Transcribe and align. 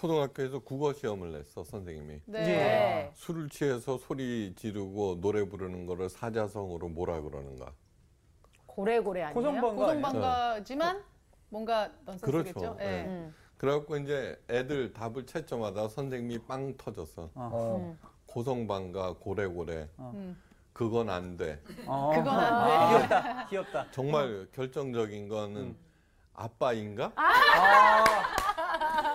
초등학교에서 0.00 0.60
국어 0.60 0.94
시험을 0.94 1.32
냈어 1.32 1.62
선생님이. 1.62 2.22
네. 2.24 3.12
술을 3.14 3.50
취해서 3.50 3.98
소리 3.98 4.54
지르고 4.56 5.20
노래 5.20 5.44
부르는 5.44 5.84
거를 5.84 6.08
사자성어로 6.08 6.88
뭐라 6.88 7.20
그러는가? 7.20 7.72
고래고래 8.66 9.22
아니에요? 9.24 9.34
고성방가 9.34 9.74
고성방가지만 9.74 11.04
뭔가 11.50 11.90
넌센스겠죠. 12.06 12.30
그렇죠. 12.30 12.76
예. 12.80 12.84
네. 12.84 13.04
음. 13.06 13.34
그래갖고 13.58 13.98
이제 13.98 14.40
애들 14.48 14.94
답을 14.94 15.26
채점하다 15.26 15.88
선생님이 15.88 16.38
빵 16.46 16.74
터졌어. 16.78 17.30
어. 17.34 17.96
고성방가 18.24 19.16
고래고래 19.20 19.88
음. 19.98 20.40
그건 20.80 21.10
안 21.10 21.36
돼. 21.36 21.60
어. 21.84 22.10
그건 22.14 22.38
안 22.38 22.66
돼. 22.66 22.72
아, 22.72 22.88
귀엽다. 22.88 23.46
귀엽다. 23.50 23.86
정말 23.90 24.46
결정적인 24.54 25.28
거는 25.28 25.76
아빠인가? 26.32 27.12
아, 27.16 28.02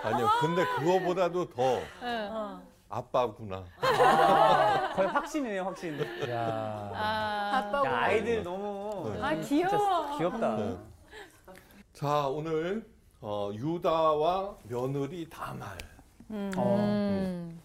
아니요. 0.04 0.28
근데 0.40 0.64
그거보다도 0.64 1.48
더 1.50 1.80
어. 2.02 2.62
아빠구나. 2.88 3.64
아, 3.80 4.92
거의 4.94 5.08
확신이네요, 5.08 5.64
확신. 5.64 5.98
야. 6.30 6.92
아, 6.94 7.56
아빠고. 7.56 7.84
야, 7.88 7.96
아이들 7.96 8.44
너무 8.44 9.10
네. 9.12 9.20
아, 9.20 9.34
귀여워. 9.34 10.18
귀엽다. 10.18 10.56
네. 10.58 10.78
자 11.94 12.28
오늘 12.28 12.88
어, 13.20 13.50
유다와 13.52 14.54
며느리 14.68 15.28
다말 15.28 15.76
어. 16.28 16.76
음. 16.78 17.60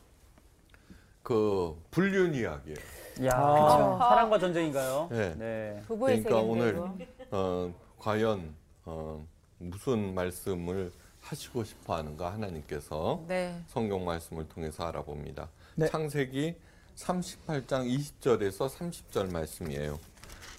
그 1.21 1.79
불륜 1.91 2.33
이야기예요. 2.33 3.00
야, 3.25 3.35
그쵸. 3.35 3.97
사랑과 3.99 4.39
전쟁인가요? 4.39 5.07
네. 5.11 5.35
네. 5.35 5.81
부부의 5.87 6.23
그러니까 6.23 6.41
세계인데 6.41 6.51
오늘 6.51 6.73
이거. 6.75 6.95
어, 7.31 7.73
과연 7.99 8.53
어, 8.85 9.25
무슨 9.57 10.13
말씀을 10.13 10.91
하시고 11.21 11.63
싶어 11.63 11.95
하는가 11.97 12.33
하나님께서 12.33 13.23
네. 13.27 13.59
성경 13.67 14.05
말씀을 14.05 14.47
통해서 14.49 14.85
알아봅니다. 14.87 15.49
네. 15.75 15.87
창세기 15.87 16.55
38장 16.95 17.87
20절에서 17.87 18.69
30절 18.69 19.31
말씀이에요. 19.31 19.99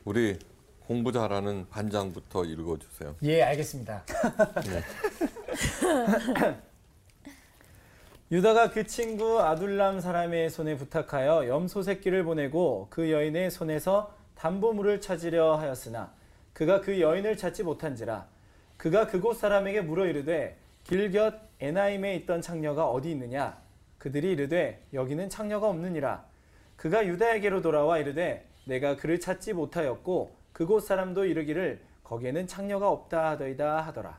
우리 0.05 0.39
공부 0.87 1.13
잘하는 1.13 1.69
반장부터 1.69 2.45
읽어주세요. 2.45 3.17
예, 3.23 3.43
알겠습니다. 3.43 4.05
유다가 8.33 8.71
그 8.71 8.87
친구 8.87 9.43
아둘람 9.43 10.01
사람의 10.01 10.49
손에 10.49 10.79
부탁하여 10.79 11.49
염소 11.49 11.83
새끼를 11.83 12.25
보내고 12.25 12.87
그 12.89 13.11
여인의 13.11 13.51
손에서 13.51 14.17
담보물을 14.37 15.03
찾으려 15.03 15.57
하였으나 15.57 16.15
그가 16.55 16.81
그 16.81 16.99
여인을 16.99 17.37
찾지 17.37 17.63
못한지라 17.63 18.27
그가 18.79 19.07
그곳 19.07 19.37
사람에게 19.37 19.83
물어 19.83 20.07
이르되 20.07 20.57
길곁 20.85 21.35
에나임에 21.61 22.15
있던 22.17 22.41
창녀가 22.41 22.89
어디 22.89 23.11
있느냐? 23.11 23.61
그들이 23.99 24.33
이르되 24.33 24.83
여기는 24.95 25.29
창녀가 25.29 25.69
없느니라. 25.69 26.25
그가 26.77 27.07
유다에게로 27.07 27.61
돌아와 27.61 27.99
이르되 27.99 28.49
내가 28.65 28.97
그를 28.97 29.21
찾지 29.21 29.53
못하였고 29.53 30.35
그곳 30.55 30.87
사람도 30.87 31.27
이르기를 31.27 31.83
거기에는 32.03 32.47
창녀가 32.47 32.89
없다 32.89 33.33
하더이다 33.33 33.83
하더라. 33.83 34.19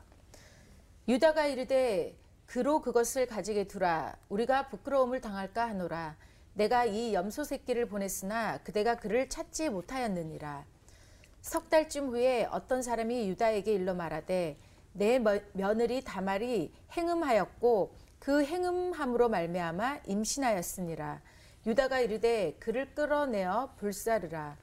유다가 1.08 1.46
이르되 1.46 2.14
그로 2.46 2.80
그것을 2.80 3.26
가지게 3.26 3.64
두라. 3.64 4.16
우리가 4.28 4.68
부끄러움을 4.68 5.20
당할까 5.20 5.68
하노라. 5.68 6.16
내가 6.54 6.84
이 6.84 7.14
염소 7.14 7.42
새끼를 7.42 7.86
보냈으나 7.86 8.58
그대가 8.58 8.96
그를 8.96 9.28
찾지 9.28 9.70
못하였느니라. 9.70 10.64
석 11.40 11.68
달쯤 11.68 12.08
후에 12.10 12.46
어떤 12.50 12.82
사람이 12.82 13.28
유다에게 13.30 13.72
일러 13.72 13.92
말하되 13.94 14.56
내 14.92 15.18
며- 15.18 15.40
며느리 15.52 16.02
다말이 16.02 16.72
행음하였고 16.92 17.94
그 18.20 18.44
행음함으로 18.44 19.28
말미암아 19.28 20.00
임신하였으니라. 20.06 21.20
유다가 21.66 21.98
이르되 22.00 22.56
그를 22.60 22.94
끌어내어 22.94 23.74
불사르라. 23.76 24.56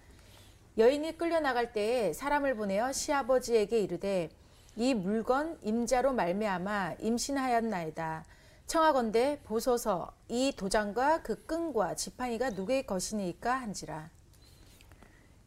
여인이 0.78 1.18
끌려 1.18 1.40
나갈 1.42 1.74
때에 1.74 2.14
사람을 2.14 2.56
보내어 2.56 2.94
시아버지에게 2.94 3.80
이르되 3.82 4.30
이 4.78 4.94
물건 4.94 5.58
임자로 5.64 6.14
말미암아 6.14 6.96
임신하였나이다. 7.00 8.24
청하건대 8.68 9.42
보소서 9.44 10.14
이 10.30 10.54
도장과 10.56 11.24
그 11.24 11.46
끈과 11.46 11.96
지팡이가 11.96 12.52
누구의 12.52 12.86
것이니까 12.86 13.54
한지라. 13.54 14.10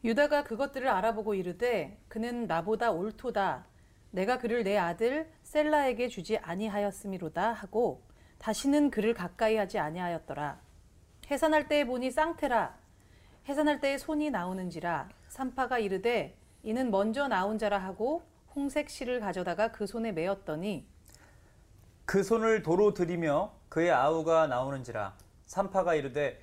유다가 0.03 0.43
그것들을 0.43 0.87
알아보고 0.87 1.33
이르되 1.33 1.97
그는 2.07 2.45
나보다 2.45 2.91
옳도다. 2.91 3.65
내가 4.11 4.37
그를 4.37 4.63
내 4.63 4.77
아들 4.77 5.31
셀라에게 5.41 6.07
주지 6.07 6.37
아니하였음이로다 6.37 7.51
하고 7.51 8.03
다시는 8.37 8.91
그를 8.91 9.15
가까이 9.15 9.55
하지 9.55 9.79
아니하였더라. 9.79 10.59
해산할 11.31 11.67
때에 11.67 11.85
보니 11.85 12.11
쌍태라. 12.11 12.77
해산할 13.49 13.79
때에 13.79 13.97
손이 13.97 14.29
나오는지라 14.29 15.09
산파가 15.29 15.79
이르되 15.79 16.37
이는 16.61 16.91
먼저 16.91 17.27
나온 17.27 17.57
자라 17.57 17.79
하고 17.79 18.21
홍색 18.55 18.89
실을 18.89 19.19
가져다가 19.19 19.71
그 19.71 19.85
손에 19.87 20.11
메었더니 20.11 20.87
그 22.05 22.23
손을 22.23 22.63
도로 22.63 22.93
들이며 22.93 23.51
그의 23.69 23.91
아우가 23.91 24.47
나오는지라 24.47 25.13
산파가 25.45 25.95
이르되 25.95 26.39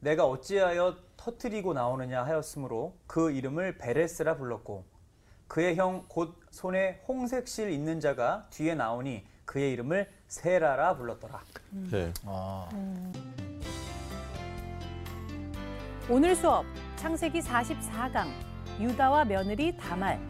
내가 0.00 0.26
어찌하여 0.26 0.96
터트리고 1.16 1.72
나오느냐 1.72 2.24
하였으므로 2.24 2.96
그 3.06 3.30
이름을 3.30 3.78
베레스라 3.78 4.36
불렀고 4.36 4.84
그의 5.48 5.76
형 5.76 6.04
곧 6.08 6.38
손에 6.50 7.02
홍색 7.08 7.48
실 7.48 7.70
있는 7.70 8.00
자가 8.00 8.46
뒤에 8.50 8.74
나오니 8.74 9.24
그의 9.44 9.72
이름을 9.72 10.10
세라라 10.28 10.96
불렀더라. 10.96 11.40
네. 11.90 12.12
아. 12.24 12.68
오늘 16.08 16.34
수업 16.34 16.64
창세기 16.96 17.40
44강 17.40 18.26
유다와 18.80 19.24
며느리 19.24 19.76
다말 19.76 20.20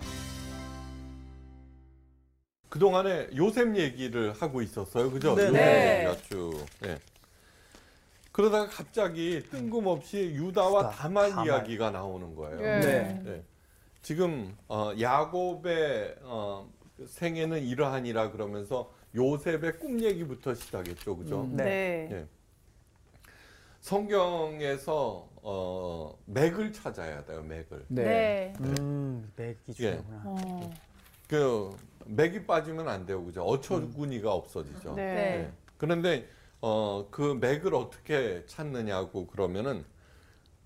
그동안에 2.68 3.28
요셉 3.36 3.76
얘기를 3.76 4.32
하고 4.32 4.62
있었어요. 4.62 5.10
그죠? 5.10 5.34
네. 5.34 5.42
요셉 5.42 5.52
네. 5.54 5.96
얘기가 6.08 6.22
쭉. 6.28 6.66
네. 6.80 6.98
그러다가 8.32 8.68
갑자기 8.68 9.42
뜬금없이 9.50 10.34
유다와 10.34 10.80
유다, 10.80 10.90
다만. 10.90 11.46
이야기가 11.46 11.90
나오는 11.90 12.34
거예요. 12.34 12.60
네. 12.60 13.20
네. 13.24 13.42
지금 14.02 14.54
어, 14.68 14.92
야곱의 15.00 16.16
어, 16.22 16.70
생애는 17.06 17.62
이러하니라 17.62 18.30
그러면서 18.32 18.92
요셉의 19.14 19.78
꿈 19.78 20.02
얘기부터 20.02 20.54
시작했죠. 20.54 21.16
그죠? 21.16 21.42
음, 21.42 21.56
네. 21.56 21.64
네. 21.64 22.08
예. 22.12 22.26
성경에서 23.80 25.28
어, 25.36 26.18
맥을 26.26 26.72
찾아야 26.72 27.24
돼요. 27.24 27.42
맥을. 27.42 27.84
네. 27.88 28.52
음, 28.60 29.32
맥이 29.36 29.56
예. 29.68 29.72
중요구나. 29.72 30.22
어. 30.26 30.74
그 31.28 31.76
맥이 32.08 32.46
빠지면 32.46 32.88
안 32.88 33.06
돼요. 33.06 33.24
그죠? 33.24 33.42
어처구니가 33.42 34.32
없어지죠. 34.32 34.94
네. 34.94 35.14
네. 35.14 35.52
그런데 35.76 36.26
어, 36.60 37.06
그 37.10 37.38
맥을 37.40 37.74
어떻게 37.74 38.44
찾느냐고 38.46 39.26
그러면은 39.26 39.84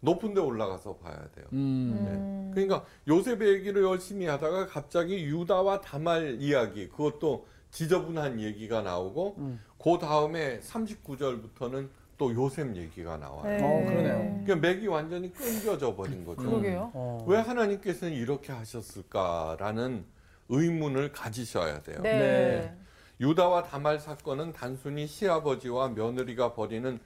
높은 0.01 0.35
데 0.35 0.41
올라가서 0.41 0.97
봐야 0.97 1.17
돼요. 1.35 1.47
음. 1.53 2.53
네. 2.55 2.55
그러니까 2.55 2.87
요셉의 3.07 3.55
얘기를 3.55 3.83
열심히 3.83 4.27
하다가 4.27 4.67
갑자기 4.67 5.25
유다와 5.25 5.81
다말 5.81 6.39
이야기 6.41 6.89
그것도 6.89 7.47
지저분한 7.71 8.41
얘기가 8.41 8.83
나오고 8.83 9.37
음. 9.39 9.61
그 9.79 9.99
다음에 9.99 10.61
39절부터는 10.61 11.89
또 12.19 12.35
요셉 12.35 12.77
얘기가 12.77 13.17
나와요. 13.17 13.45
네. 13.45 13.57
어, 13.63 13.89
그러네요. 13.89 14.45
그러니까 14.45 14.57
맥이 14.57 14.87
완전히 14.89 15.33
끊겨져 15.33 15.95
버린 15.95 16.25
거죠. 16.25 16.43
그러게요. 16.43 16.91
어. 16.93 17.25
왜 17.27 17.39
하나님께서는 17.39 18.15
이렇게 18.15 18.53
하셨을까라는 18.53 20.05
의문을 20.51 21.13
가지셔야 21.13 21.81
돼요. 21.83 22.01
네. 22.03 22.19
네. 22.19 22.77
유다와 23.21 23.63
다말 23.65 23.99
사건은 23.99 24.53
단순히 24.53 25.07
시아버지와 25.07 25.89
며느리가 25.91 26.55
벌이는 26.55 26.99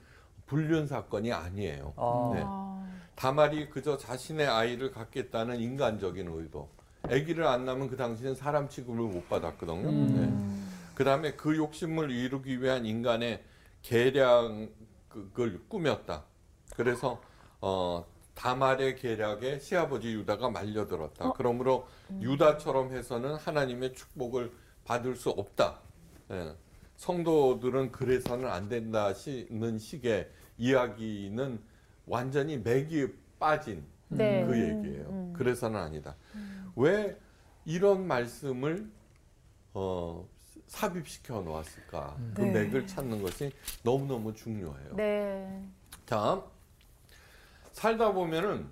불륜 0.45 0.87
사건이 0.87 1.31
아니에요. 1.31 1.93
아. 1.95 2.31
네. 2.33 2.43
다말이 3.15 3.69
그저 3.69 3.97
자신의 3.97 4.47
아이를 4.47 4.91
갖겠다는 4.91 5.59
인간적인 5.61 6.27
의도. 6.27 6.69
아기를 7.03 7.45
안 7.45 7.65
낳으면 7.65 7.89
그 7.89 7.95
당시엔 7.97 8.35
사람 8.35 8.67
취급을 8.67 8.99
못 8.99 9.29
받았거든요. 9.29 9.87
음. 9.87 10.71
그 10.95 11.03
다음에 11.03 11.33
그 11.33 11.55
욕심을 11.55 12.09
이루기 12.11 12.61
위한 12.61 12.85
인간의 12.85 13.43
계략을 13.83 14.71
꾸몄다. 15.69 16.23
그래서 16.75 17.21
어, 17.61 18.05
다말의 18.35 18.97
계략에 18.97 19.59
시아버지 19.59 20.13
유다가 20.13 20.49
말려들었다. 20.49 21.33
그러므로 21.33 21.87
유다처럼 22.21 22.91
해서는 22.91 23.35
하나님의 23.35 23.93
축복을 23.93 24.51
받을 24.83 25.15
수 25.15 25.29
없다. 25.31 25.79
예. 26.31 26.53
성도들은 26.97 27.91
그래서는 27.91 28.47
안 28.47 28.69
된다는 28.69 29.79
식의 29.79 30.29
이야기는 30.57 31.59
완전히 32.05 32.57
맥이 32.57 33.07
빠진 33.39 33.83
네. 34.07 34.45
그 34.45 34.57
얘기예요. 34.57 35.33
그래서는 35.33 35.79
아니다. 35.79 36.15
왜 36.75 37.17
이런 37.65 38.05
말씀을 38.05 38.89
어, 39.73 40.27
삽입시켜 40.67 41.41
놓았을까? 41.41 42.15
그 42.33 42.41
네. 42.41 42.51
맥을 42.51 42.87
찾는 42.87 43.21
것이 43.21 43.51
너무너무 43.83 44.33
중요해요. 44.33 44.95
네. 44.95 45.67
자, 46.05 46.41
살다 47.75 48.13
보면은 48.13 48.69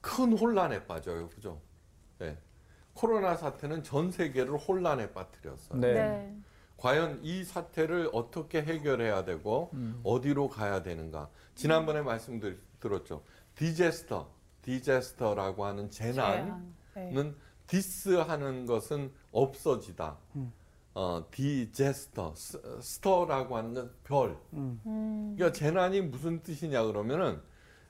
큰 0.00 0.36
혼란에 0.36 0.84
빠져요. 0.84 1.28
그죠? 1.28 1.60
네. 2.18 2.36
코로나 2.92 3.36
사태는 3.36 3.84
전 3.84 4.10
세계를 4.10 4.56
혼란에 4.58 5.12
빠뜨렸어요. 5.12 5.78
네. 5.80 5.94
네. 5.94 6.36
과연 6.76 7.20
이 7.22 7.44
사태를 7.44 8.10
어떻게 8.12 8.62
해결해야 8.62 9.24
되고 9.24 9.70
어디로 10.02 10.48
가야 10.48 10.82
되는가? 10.82 11.30
지난번에 11.54 12.02
말씀드렸죠. 12.02 13.22
Disaster, 13.54 14.28
disaster라고 14.62 15.64
하는 15.64 15.88
재난은 15.88 16.74
네. 16.94 17.32
Dis하는 17.68 18.66
것은 18.66 19.12
없어지다. 19.30 20.16
어, 20.94 21.24
disaster, 21.30 22.34
as- 22.34 22.60
aster라고 22.82 23.56
하는 23.56 23.72
건 23.74 23.92
별. 24.02 24.36
음. 24.52 24.80
그러니까 25.36 25.52
재난이 25.56 26.00
무슨 26.02 26.42
뜻이냐 26.42 26.84
그러면은 26.84 27.40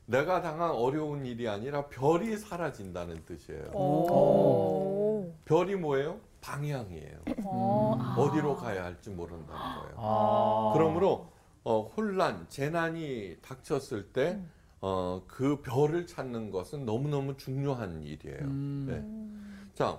내가 0.06 0.42
당한 0.42 0.70
어려운 0.70 1.24
일이 1.24 1.48
아니라 1.48 1.86
별이 1.86 2.36
사라진다는 2.36 3.24
뜻이에요. 3.24 3.70
오. 3.72 5.32
별이 5.44 5.76
뭐예요? 5.76 6.20
방향이에요. 6.40 7.18
어, 7.44 7.98
아. 7.98 8.16
어디로 8.18 8.56
가야 8.56 8.84
할지 8.84 9.10
모른다는 9.10 9.80
거예요. 9.80 9.94
아. 9.96 10.72
그러므로 10.74 11.28
어, 11.64 11.80
혼란, 11.96 12.46
재난이 12.50 13.38
닥쳤을 13.40 14.12
때 14.12 14.38
어, 14.82 15.22
그 15.26 15.62
별을 15.62 16.06
찾는 16.06 16.50
것은 16.50 16.84
너무너무 16.84 17.38
중요한 17.38 18.02
일이에요. 18.02 18.40
음. 18.42 18.86
네. 18.86 19.74
자, 19.74 19.98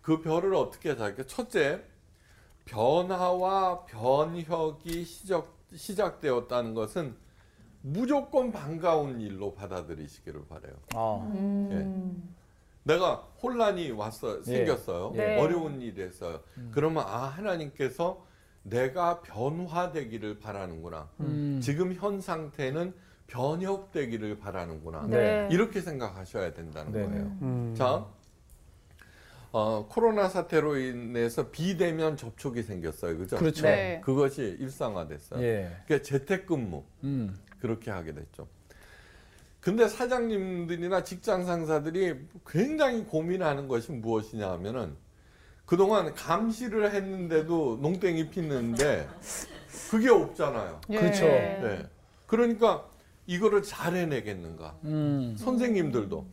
그 0.00 0.22
별을 0.22 0.54
어떻게 0.54 0.96
찾을까? 0.96 1.24
첫째, 1.26 1.84
변화와 2.64 3.84
변혁이 3.84 5.04
시작, 5.04 5.54
시작되었다는 5.74 6.72
것은 6.72 7.16
무조건 7.82 8.52
반가운 8.52 9.20
일로 9.20 9.54
받아들이시기를 9.54 10.46
바래요. 10.48 10.74
아. 10.94 11.30
음. 11.34 12.34
내가 12.82 13.16
혼란이 13.42 13.90
왔어 13.90 14.38
예. 14.38 14.42
생겼어요. 14.42 15.12
네. 15.16 15.40
어려운 15.40 15.80
일이 15.82 16.02
했어요. 16.02 16.40
그러면 16.70 17.04
아 17.06 17.24
하나님께서 17.24 18.24
내가 18.62 19.22
변화되기를 19.22 20.38
바라는구나. 20.38 21.08
음. 21.20 21.60
지금 21.60 21.94
현 21.94 22.20
상태는 22.20 22.94
변혁되기를 23.26 24.38
바라는구나. 24.38 25.06
네. 25.08 25.48
이렇게 25.50 25.80
생각하셔야 25.80 26.54
된다는 26.54 26.92
네. 26.92 27.04
거예요. 27.04 27.24
음. 27.42 27.74
자, 27.76 28.06
어, 29.50 29.86
코로나 29.88 30.28
사태로 30.28 30.76
인해서 30.76 31.50
비대면 31.50 32.16
접촉이 32.16 32.62
생겼어요. 32.62 33.16
그죠? 33.18 33.36
그렇죠. 33.36 33.62
네. 33.62 34.00
그것이 34.04 34.42
일상화됐어요. 34.60 35.42
예. 35.42 35.76
그러니까 35.86 36.06
재택근무 36.06 36.84
음. 37.04 37.36
그렇게 37.58 37.90
하게 37.90 38.14
됐죠. 38.14 38.48
근데 39.60 39.88
사장님들이나 39.88 41.02
직장 41.02 41.44
상사들이 41.44 42.14
굉장히 42.46 43.04
고민하는 43.04 43.66
것이 43.66 43.90
무엇이냐 43.90 44.48
하면은 44.52 44.94
그동안 45.64 46.14
감시를 46.14 46.94
했는데도 46.94 47.78
농땡이 47.82 48.30
피는데 48.30 49.08
그게 49.90 50.08
없잖아요. 50.08 50.80
예. 50.90 50.98
그렇죠. 50.98 51.24
네. 51.24 51.84
그러니까 52.26 52.86
이거를 53.26 53.64
잘 53.64 53.96
해내겠는가? 53.96 54.76
음. 54.84 55.34
선생님들도 55.36 56.24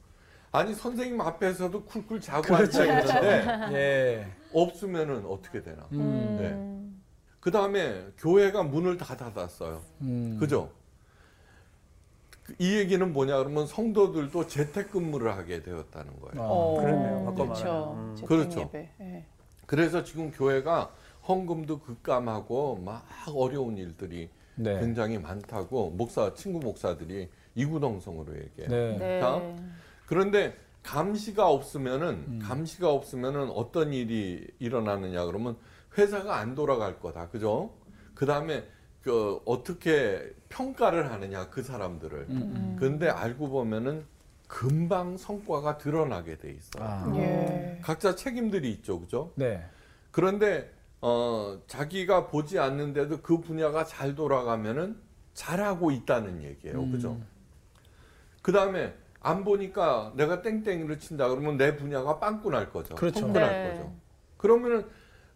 아니 0.51 0.75
선생님 0.75 1.19
앞에서도 1.19 1.83
쿨쿨 1.85 2.21
자고 2.21 2.43
그렇죠, 2.43 2.83
앉아 2.83 2.85
있는데 2.85 3.73
예. 3.73 4.31
없으면은 4.53 5.25
어떻게 5.25 5.63
되나? 5.63 5.87
음. 5.93 6.37
네. 6.39 6.83
그 7.39 7.49
다음에 7.49 8.05
교회가 8.19 8.61
문을 8.61 8.97
다 8.97 9.17
닫았어요. 9.17 9.81
음. 10.01 10.37
그죠? 10.39 10.69
그이 12.43 12.77
얘기는 12.77 13.13
뭐냐 13.13 13.37
그러면 13.37 13.65
성도들도 13.67 14.47
재택근무를 14.47 15.33
하게 15.33 15.61
되었다는 15.63 16.19
거예요. 16.19 16.43
아. 16.43 16.47
어, 16.49 16.81
그렇네요. 16.81 17.25
바꿔 17.25 17.43
그렇죠. 17.45 17.93
음. 17.97 18.25
그렇죠. 18.25 18.69
예. 18.75 19.25
그래서 19.65 20.03
지금 20.03 20.31
교회가 20.31 20.91
헌금도 21.27 21.79
급감하고 21.79 22.81
막 22.83 23.05
어려운 23.33 23.77
일들이 23.77 24.29
네. 24.55 24.79
굉장히 24.79 25.17
많다고 25.17 25.91
목사 25.91 26.33
친구 26.33 26.59
목사들이 26.59 27.29
이구동성으로 27.55 28.33
얘기해요. 28.35 28.69
네. 28.69 28.97
네. 28.97 29.19
자, 29.21 29.41
그런데 30.05 30.55
감시가 30.83 31.49
없으면은 31.49 32.07
음. 32.27 32.39
감시가 32.43 32.91
없으면은 32.91 33.49
어떤 33.51 33.93
일이 33.93 34.45
일어나느냐 34.59 35.25
그러면 35.25 35.55
회사가 35.97 36.37
안 36.37 36.55
돌아갈 36.55 36.99
거다. 36.99 37.29
그죠? 37.29 37.71
그다음에 38.15 38.65
그 39.03 39.41
어떻게 39.45 40.33
평가를 40.49 41.11
하느냐 41.11 41.49
그 41.49 41.61
사람들을. 41.61 42.27
음. 42.29 42.77
근데 42.79 43.09
알고 43.09 43.49
보면은 43.49 44.05
금방 44.47 45.17
성과가 45.17 45.77
드러나게 45.77 46.37
돼 46.37 46.51
있어요. 46.51 46.83
아. 46.83 47.13
예. 47.17 47.79
각자 47.81 48.15
책임들이 48.15 48.71
있죠. 48.71 48.99
그죠? 49.01 49.31
네. 49.35 49.65
그런데 50.11 50.71
어 51.01 51.59
자기가 51.67 52.27
보지 52.27 52.59
않는데도 52.59 53.21
그 53.21 53.41
분야가 53.41 53.83
잘 53.83 54.15
돌아가면은 54.15 54.95
잘하고 55.33 55.91
있다는 55.91 56.43
얘기예요. 56.43 56.81
음. 56.81 56.91
그죠? 56.91 57.19
그 58.41 58.51
다음에 58.51 58.93
안 59.19 59.43
보니까 59.43 60.13
내가 60.15 60.41
땡땡이를 60.41 60.99
친다 60.99 61.27
그러면 61.27 61.57
내 61.57 61.75
분야가 61.75 62.19
빵꾸 62.19 62.51
날 62.51 62.69
거죠. 62.71 62.95
그렇죠. 62.95 63.27
네. 63.27 63.69
거죠. 63.69 63.93
그러면은 64.37 64.85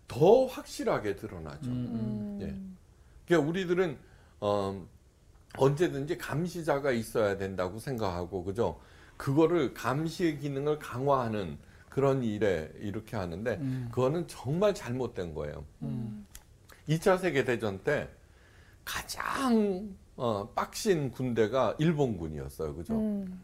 더 0.08 0.46
확실하게 0.46 1.18
드러나죠. 1.18 1.69
음. 1.69 2.40
예. 2.42 2.77
그러니까 3.28 3.50
우리들은 3.50 3.98
어, 4.40 4.88
언제든지 5.58 6.18
감시자가 6.18 6.92
있어야 6.92 7.38
된다고 7.38 7.80
생각하고 7.80 8.44
그죠? 8.44 8.80
그거를 9.18 9.74
감시의 9.74 10.40
기능을 10.40 10.80
강화하는 10.80 11.58
그런 11.90 12.24
일에 12.24 12.72
이렇게 12.80 13.18
하는데 13.18 13.58
음. 13.60 13.90
그거는 13.92 14.28
정말 14.28 14.74
잘못된 14.74 15.34
거예요. 15.34 15.66
음. 15.82 16.26
2차 16.88 17.20
세계 17.20 17.44
대전 17.44 17.80
때 17.80 18.08
가장 18.86 19.96
어, 20.16 20.50
빡신 20.56 21.12
군대가 21.12 21.76
일본군이었어요. 21.80 22.76
그죠? 22.76 22.94
음. 22.94 23.42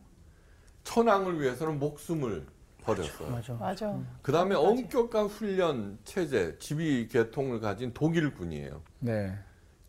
천황을 0.84 1.42
위해서는 1.42 1.80
목숨을 1.80 2.46
버렸어요. 2.84 3.30
맞아. 3.32 3.54
맞아. 3.54 4.00
그다음에 4.22 4.56
그것까지. 4.56 4.82
엄격한 4.84 5.26
훈련 5.28 5.98
체제, 6.04 6.58
지휘 6.60 7.08
계통을 7.08 7.60
가진 7.60 7.94
독일군이에요. 7.94 8.82
네. 9.00 9.38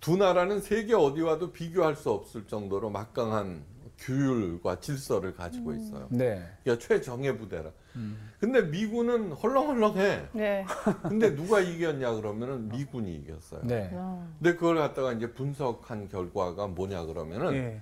두 0.05 0.19
나라는 0.19 0.61
세계 0.61 0.93
어디와도 0.93 1.53
비교할 1.53 1.97
수 1.97 2.11
없을 2.11 2.47
정도로 2.47 2.91
막강한 2.91 3.65
규율과 3.97 4.79
질서를 4.81 5.35
가지고 5.35 5.73
있어요. 5.73 6.09
네. 6.11 6.47
그러니까 6.63 6.87
최정예 6.87 7.39
부대라. 7.39 7.71
음. 7.97 8.31
근데 8.39 8.61
미군은 8.61 9.33
헐렁헐렁해. 9.33 10.29
네. 10.33 10.67
근데 11.09 11.35
누가 11.35 11.61
이겼냐 11.61 12.17
그러면은 12.17 12.69
미군이 12.69 13.15
이겼어요. 13.15 13.63
네. 13.65 13.89
어. 13.95 14.31
근데 14.39 14.55
그걸 14.57 14.77
갖다가 14.77 15.15
이제 15.15 15.33
분석한 15.33 16.11
결과가 16.11 16.67
뭐냐 16.67 17.07
그러면은 17.07 17.55
예. 17.55 17.81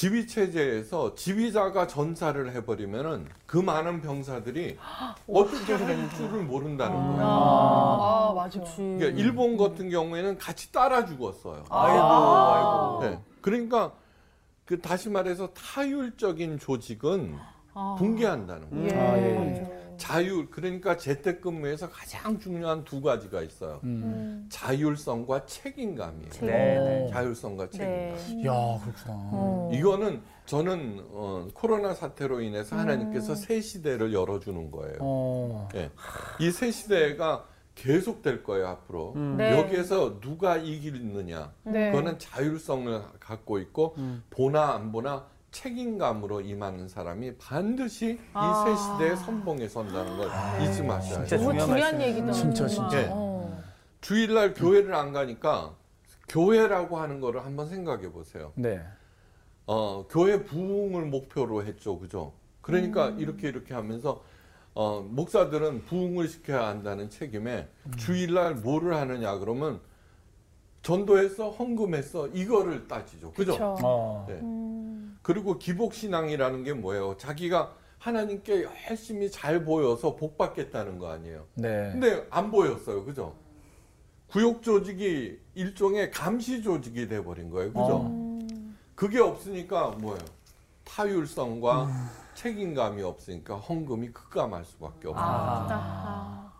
지휘 0.00 0.26
체제에서 0.26 1.14
지휘자가 1.14 1.86
전사를 1.86 2.50
해버리면은 2.54 3.26
그 3.44 3.58
많은 3.58 4.00
병사들이 4.00 4.78
어떻게 5.28 5.74
할 5.74 6.08
줄을 6.16 6.42
모른다는 6.42 6.96
거예요. 6.96 7.22
아, 7.22 8.30
아, 8.30 8.32
맞아. 8.34 8.60
그러니까 8.76 9.08
일본 9.08 9.58
같은 9.58 9.90
경우에는 9.90 10.38
같이 10.38 10.72
따라 10.72 11.04
죽었어요. 11.04 11.64
아이고, 11.68 11.98
아. 11.98 12.54
아이고. 12.54 13.10
네. 13.10 13.22
그러니까 13.42 13.92
그 14.64 14.80
다시 14.80 15.10
말해서 15.10 15.48
타율적인 15.48 16.58
조직은 16.58 17.36
아. 17.74 17.94
붕괴한다는 17.98 18.70
거예요. 18.70 18.86
예. 18.86 18.96
아, 18.98 19.18
예. 19.18 19.79
자율 20.00 20.50
그러니까 20.50 20.96
재택근무에서 20.96 21.90
가장 21.90 22.40
중요한 22.40 22.84
두 22.84 23.02
가지가 23.02 23.42
있어요. 23.42 23.80
음. 23.84 24.02
음. 24.02 24.46
자율성과 24.48 25.44
책임감이에요. 25.44 26.30
책임. 26.30 26.48
네, 26.48 26.78
네. 26.80 27.10
자율성과 27.12 27.68
책임감. 27.68 27.92
네. 27.92 28.46
야, 28.46 28.80
그렇구나. 28.82 29.14
어. 29.32 29.70
이거는 29.74 30.22
저는 30.46 31.04
어, 31.10 31.48
코로나 31.52 31.92
사태로 31.92 32.40
인해서 32.40 32.76
하나님께서 32.76 33.34
새 33.34 33.60
시대를 33.60 34.14
열어주는 34.14 34.70
거예요. 34.70 34.96
어. 35.00 35.68
예. 35.74 35.90
이새 36.40 36.70
시대가 36.70 37.44
계속 37.74 38.22
될 38.22 38.42
거예요 38.42 38.68
앞으로. 38.68 39.12
음. 39.16 39.36
네. 39.36 39.56
여기에서 39.58 40.18
누가 40.20 40.56
이기느냐? 40.56 41.52
네. 41.64 41.90
그거는 41.90 42.18
자율성을 42.18 43.02
갖고 43.20 43.58
있고 43.58 43.94
음. 43.98 44.22
보나 44.30 44.72
안 44.72 44.92
보나 44.92 45.26
책임감으로 45.50 46.40
임하는 46.40 46.88
사람이 46.88 47.36
반드시 47.36 48.18
아. 48.32 48.64
이새 48.66 48.82
시대의 48.82 49.16
선봉에 49.16 49.68
선다는 49.68 50.16
걸 50.16 50.28
잊지 50.62 50.82
마셔야 50.82 51.24
진짜 51.24 51.36
돼요. 51.36 51.48
너무 51.48 51.60
중요한. 51.66 52.00
얘기다. 52.00 52.32
진짜. 52.32 52.66
진짜. 52.66 53.08
어. 53.10 53.62
주일날 54.00 54.54
교회를 54.54 54.94
안 54.94 55.12
가니까 55.12 55.74
교회라고 56.28 56.98
하는 56.98 57.20
거를 57.20 57.44
한번 57.44 57.68
생각해 57.68 58.12
보세요. 58.12 58.52
네. 58.54 58.80
어, 59.66 60.06
교회 60.08 60.42
부흥을 60.44 61.06
목표로 61.06 61.64
했죠. 61.64 61.98
그죠? 61.98 62.32
그러니까 62.60 63.10
이렇게 63.18 63.48
이렇게 63.48 63.74
하면서 63.74 64.22
어, 64.74 65.00
목사들은 65.00 65.84
부흥을 65.86 66.28
시켜야 66.28 66.68
한다는 66.68 67.10
책임에 67.10 67.68
주일날 67.96 68.54
뭐를 68.56 68.94
하느냐 68.94 69.36
그러면 69.38 69.80
전도했어 70.82 71.50
헌금했어 71.50 72.28
이거를 72.28 72.86
따지죠. 72.88 73.32
그죠? 73.32 73.52
그렇죠. 73.56 73.76
어. 73.82 74.26
네. 74.28 74.34
음. 74.34 74.79
그리고 75.22 75.58
기복신앙이라는 75.58 76.64
게 76.64 76.72
뭐예요? 76.72 77.16
자기가 77.18 77.74
하나님께 77.98 78.66
열심히 78.88 79.30
잘 79.30 79.64
보여서 79.64 80.16
복 80.16 80.38
받겠다는 80.38 80.98
거 80.98 81.10
아니에요. 81.10 81.46
네. 81.54 81.90
근데 81.92 82.26
안 82.30 82.50
보였어요. 82.50 83.04
그죠? 83.04 83.34
구역 84.28 84.62
조직이 84.62 85.38
일종의 85.54 86.10
감시 86.10 86.62
조직이 86.62 87.08
돼 87.08 87.22
버린 87.22 87.50
거예요. 87.50 87.68
그죠? 87.72 87.96
어. 87.96 88.06
음. 88.06 88.78
그게 88.94 89.18
없으니까 89.20 89.90
뭐예요? 89.98 90.18
타율성과 90.84 91.88
책임감이 92.34 93.02
없으니까 93.02 93.56
헌금이 93.56 94.12
급감할 94.12 94.64
수밖에 94.64 95.08
없어요. 95.08 95.24
아. 95.24 95.66
아. 95.70 96.52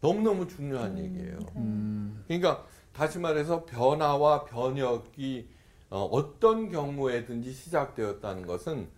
너무너무 0.00 0.46
중요한 0.46 0.98
얘기예요. 0.98 1.38
음. 1.56 2.22
그러니까 2.28 2.64
다시 2.92 3.18
말해서 3.18 3.64
변화와 3.64 4.44
변혁이 4.44 5.48
어, 5.94 6.06
어떤 6.06 6.70
경우에든지 6.70 7.52
시작되었다는 7.52 8.46
것은 8.46 8.88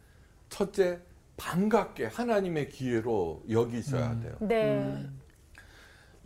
첫째 0.49 0.99
반갑게 1.37 2.07
하나님의 2.07 2.71
기회로 2.71 3.43
여기셔야 3.51 4.13
음. 4.13 4.21
돼요. 4.23 4.37
네. 4.41 5.07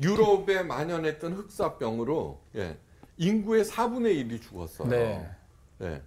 유럽에 0.00 0.62
만연했던 0.62 1.32
흑사병으로 1.32 2.40
예, 2.54 2.78
인구의 3.16 3.64
4분의 3.64 4.30
1이 4.30 4.40
죽었어요. 4.40 4.88
네. 4.88 5.28
예. 5.80 6.02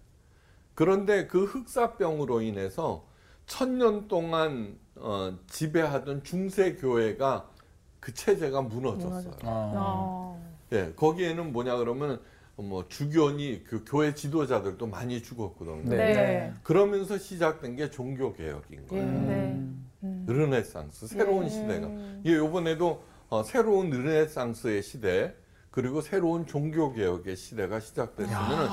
그런데 0.76 1.28
그 1.28 1.44
흑사병으로 1.44 2.40
인해서 2.40 3.06
천년 3.46 4.08
동안 4.08 4.80
어, 4.96 5.38
지배하던 5.48 6.24
중세 6.24 6.76
교회가 6.76 7.50
그 8.00 8.14
체제가 8.14 8.62
무너졌어요. 8.62 9.34
어. 9.44 9.74
어. 9.76 10.56
예, 10.72 10.94
거기에는 10.96 11.52
뭐냐 11.52 11.76
그러면 11.76 12.22
뭐 12.56 12.88
주교니 12.88 13.64
그 13.64 13.84
교회 13.86 14.14
지도자들도 14.14 14.86
많이 14.88 15.24
죽었거든요. 15.24 15.84
네. 15.90 15.96
네. 16.14 16.54
그러면서 16.64 17.18
시작된 17.18 17.76
게 17.76 17.90
종교 17.90 18.34
개혁인 18.34 18.86
거예요. 18.88 19.06
네. 19.06 19.60
음. 20.04 20.26
르네상스 20.28 21.08
새로운 21.08 21.46
네. 21.46 21.50
시대가. 21.50 21.88
예, 22.26 22.34
요번에도 22.36 23.04
어, 23.30 23.42
새로운 23.44 23.90
르네상스의 23.90 24.84
시대 24.84 25.34
그리고 25.72 26.02
새로운 26.02 26.46
종교 26.46 26.94
개혁의 26.94 27.36
시대가 27.36 27.80
시작됐으면은 27.80 28.68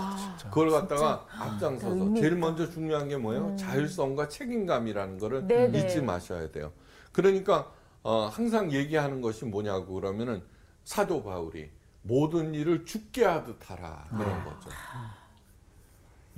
그걸 0.50 0.70
갖다가 0.70 1.24
앞장서서 1.30 1.94
의미 1.96 2.20
제일. 2.20 2.36
먼저 2.36 2.68
중요한 2.68 3.08
게 3.08 3.16
뭐예요? 3.16 3.46
음. 3.46 3.56
자율성과 3.56 4.28
책임감이라는 4.28 5.18
거를 5.18 5.46
네, 5.46 5.68
네. 5.68 5.78
잊지 5.78 6.02
마셔야 6.02 6.50
돼요. 6.50 6.72
그러니까 7.12 7.72
어, 8.02 8.26
항상 8.26 8.70
얘기하는 8.72 9.22
것이 9.22 9.46
뭐냐고 9.46 9.94
그러면은 9.94 10.42
사도 10.84 11.22
바울이 11.22 11.70
모든 12.02 12.54
일을 12.54 12.84
죽게 12.84 13.24
하듯 13.24 13.58
하라 13.70 14.06
그런 14.10 14.38
네. 14.38 14.44
거죠. 14.44 14.70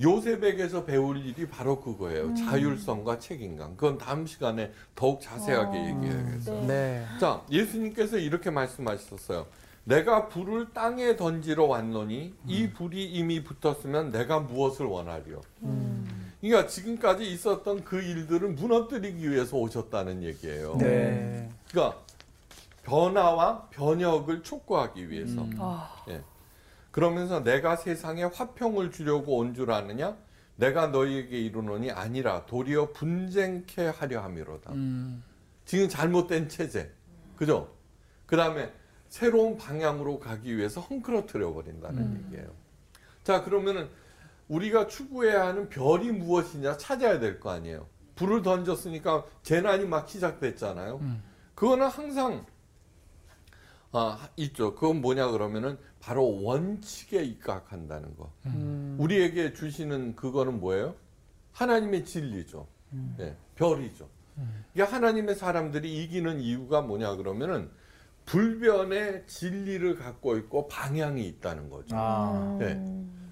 요셉에게서 0.01 0.85
배울 0.85 1.19
일이 1.25 1.47
바로 1.49 1.81
그거예요. 1.81 2.25
음. 2.25 2.35
자율성과 2.35 3.19
책임감. 3.19 3.77
그건 3.77 3.99
다음 3.99 4.27
시간에 4.27 4.73
더욱 4.95 5.21
자세하게 5.21 5.79
어, 5.79 5.87
얘기해야겠어요. 5.87 6.61
네. 6.63 6.67
네. 6.67 7.07
자, 7.21 7.43
예수님께서 7.51 8.19
이렇게 8.19 8.51
말씀하셨어요. 8.51 9.47
내가 9.85 10.29
불을 10.29 10.73
땅에 10.73 11.17
던지러 11.17 11.65
왔노니 11.65 12.35
이 12.47 12.71
불이 12.71 13.05
이미 13.05 13.43
붙었으면 13.43 14.13
내가 14.13 14.39
무엇을 14.41 14.87
원하리요? 14.87 15.41
그러니까 16.41 16.69
지금까지 16.69 17.31
있었던 17.33 17.85
그 17.85 18.01
일들을 18.01 18.51
무너뜨리기 18.51 19.29
위해서 19.29 19.57
오셨다는 19.57 20.23
얘기예요. 20.23 20.77
네. 20.79 21.51
그러니까 21.71 22.01
변화와 22.83 23.69
변혁을 23.71 24.43
촉구하기 24.43 25.11
위해서. 25.11 25.43
음. 25.43 25.57
아. 25.59 25.95
그러면서 26.91 27.43
내가 27.43 27.77
세상에 27.77 28.25
화평을 28.25 28.91
주려고 28.91 29.39
온 29.39 29.55
줄 29.55 29.71
아느냐? 29.73 30.17
내가 30.57 30.89
너희에게 30.89 31.39
이르노니 31.41 31.91
아니라 31.91 32.45
도리어 32.47 32.93
분쟁케 32.93 33.87
하려 33.89 34.21
함이로다. 34.23 34.73
음. 34.73 35.25
지금 35.65 35.89
잘못된 35.89 36.49
체제. 36.49 36.93
그죠? 37.37 37.73
그 38.27 38.37
다음에 38.37 38.71
새로운 39.09 39.57
방향으로 39.57 40.19
가기 40.19 40.57
위해서 40.57 40.81
헝클어뜨려 40.83 41.53
버린다는 41.55 42.25
얘기예요. 42.27 42.51
자, 43.25 43.43
그러면은 43.43 43.89
우리가 44.49 44.87
추구해야 44.89 45.47
하는 45.47 45.69
별이 45.69 46.11
무엇이냐 46.13 46.77
찾아야 46.77 47.19
될 47.19 47.41
거 47.41 47.51
아니에요. 47.51 47.87
불을 48.17 48.43
던졌으니까 48.43 49.25
재난이 49.43 49.87
막 49.87 50.09
시작됐잖아요. 50.09 50.97
음. 51.01 51.23
그거는 51.55 51.87
항상 51.87 52.45
아, 53.93 54.29
있죠. 54.37 54.75
그건 54.75 55.01
뭐냐 55.01 55.31
그러면은 55.31 55.79
바로 56.01 56.43
원칙에 56.43 57.23
입각한다는 57.23 58.17
거. 58.17 58.33
음. 58.47 58.97
우리에게 58.99 59.53
주시는 59.53 60.17
그거는 60.17 60.61
뭐예요? 60.61 60.95
하나님의 61.53 62.05
진리죠. 62.05 62.67
예, 63.21 63.37
별이죠. 63.55 64.09
이게 64.73 64.83
하나님의 64.83 65.35
사람들이 65.35 66.03
이기는 66.03 66.41
이유가 66.41 66.81
뭐냐 66.81 67.17
그러면은 67.17 67.71
불변의 68.25 69.25
진리를 69.27 69.97
갖고 69.97 70.37
있고 70.39 70.69
방향이 70.69 71.27
있다는 71.27 71.69
거죠. 71.69 71.97
아. 71.97 72.57
네. 72.59 72.83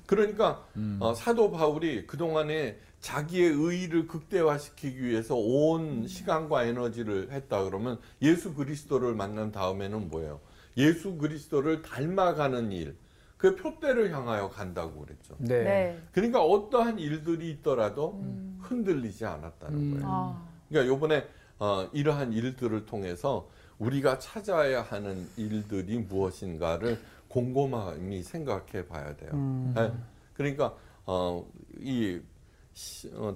그러니까 0.07 0.67
음. 0.77 0.99
어, 1.01 1.15
사도 1.15 1.51
바울이 1.51 2.07
그 2.07 2.17
동안에 2.17 2.79
자기의 3.01 3.53
의의를 3.53 4.09
극대화시키기 4.09 5.03
위해서 5.03 5.37
온 5.37 6.07
시간과 6.07 6.65
에너지를 6.65 7.31
했다 7.31 7.65
그러면 7.65 7.99
예수 8.21 8.53
그리스도를 8.55 9.15
만난 9.15 9.53
다음에는 9.53 10.09
뭐예요? 10.11 10.41
예수 10.77 11.17
그리스도를 11.17 11.83
닮아가는 11.83 12.73
일, 12.73 12.97
그 13.37 13.57
표대를 13.57 14.13
향하여 14.13 14.51
간다고 14.51 15.01
그랬죠. 15.01 15.35
네. 15.39 15.63
네. 15.63 15.99
그러니까 16.13 16.43
어떠한 16.43 16.99
일들이 16.99 17.51
있더라도 17.53 18.23
흔들리지 18.61 19.25
않았다는 19.25 19.79
음. 19.79 19.91
거예요. 19.93 20.07
아. 20.07 20.49
그러니까 20.69 20.95
요번에 20.95 21.27
어, 21.59 21.89
이러한 21.93 22.33
일들을 22.33 22.87
통해서 22.87 23.49
우리가 23.79 24.19
찾아야 24.19 24.83
하는 24.83 25.27
일들이 25.37 25.99
무엇인가를 25.99 26.99
곰곰이 27.29 28.23
생각해 28.23 28.87
봐야 28.87 29.17
돼요. 29.17 29.31
음. 29.33 29.73
네. 29.75 29.91
그러니까 30.35 30.75
어, 31.07 31.47
이 31.79 32.21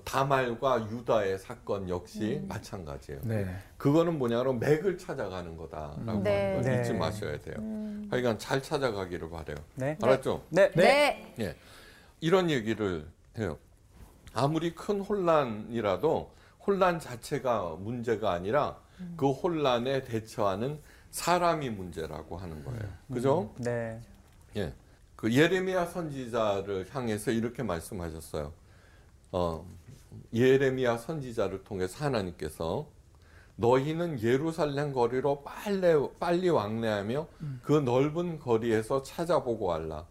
다말과 0.04 0.88
유다의 0.90 1.38
사건 1.38 1.88
역시 1.88 2.42
마찬가지예요. 2.48 3.20
네. 3.24 3.46
그거는 3.76 4.18
뭐냐면 4.18 4.58
맥을 4.58 4.98
찾아가는 4.98 5.56
거다라고 5.56 6.22
네. 6.22 6.52
하는 6.52 6.62
걸 6.62 6.72
네. 6.72 6.80
잊지 6.80 6.92
마셔야 6.92 7.38
돼요. 7.40 7.56
음. 7.58 8.08
하여간 8.10 8.38
잘 8.38 8.62
찾아가기를 8.62 9.30
바래요. 9.30 9.56
네. 9.74 9.96
알았죠? 10.00 10.44
네. 10.50 10.70
네. 10.72 11.34
예. 11.40 11.56
이런 12.20 12.50
얘기를 12.50 13.06
해요. 13.38 13.58
아무리 14.32 14.74
큰 14.74 15.00
혼란이라도 15.00 16.30
혼란 16.66 16.98
자체가 16.98 17.76
문제가 17.78 18.32
아니라 18.32 18.78
그 19.16 19.30
혼란에 19.30 20.02
대처하는 20.02 20.80
사람이 21.10 21.70
문제라고 21.70 22.36
하는 22.36 22.64
거예요. 22.64 22.82
그죠? 23.12 23.54
네. 23.58 24.00
예. 24.56 24.72
그 25.16 25.32
예레미야 25.32 25.86
선지자를 25.86 26.86
향해서 26.90 27.30
이렇게 27.30 27.62
말씀하셨어요. 27.62 28.52
어, 29.36 29.66
예레미야 30.32 30.96
선지자를 30.96 31.64
통해서 31.64 32.04
하나님께서 32.04 32.86
너희는 33.56 34.22
예루살렘 34.22 34.92
거리로 34.92 35.42
빨리, 35.42 35.92
빨리 36.20 36.48
왕래하며 36.48 37.26
그 37.62 37.72
넓은 37.72 38.38
거리에서 38.38 39.02
찾아보고 39.02 39.72
알라. 39.74 40.06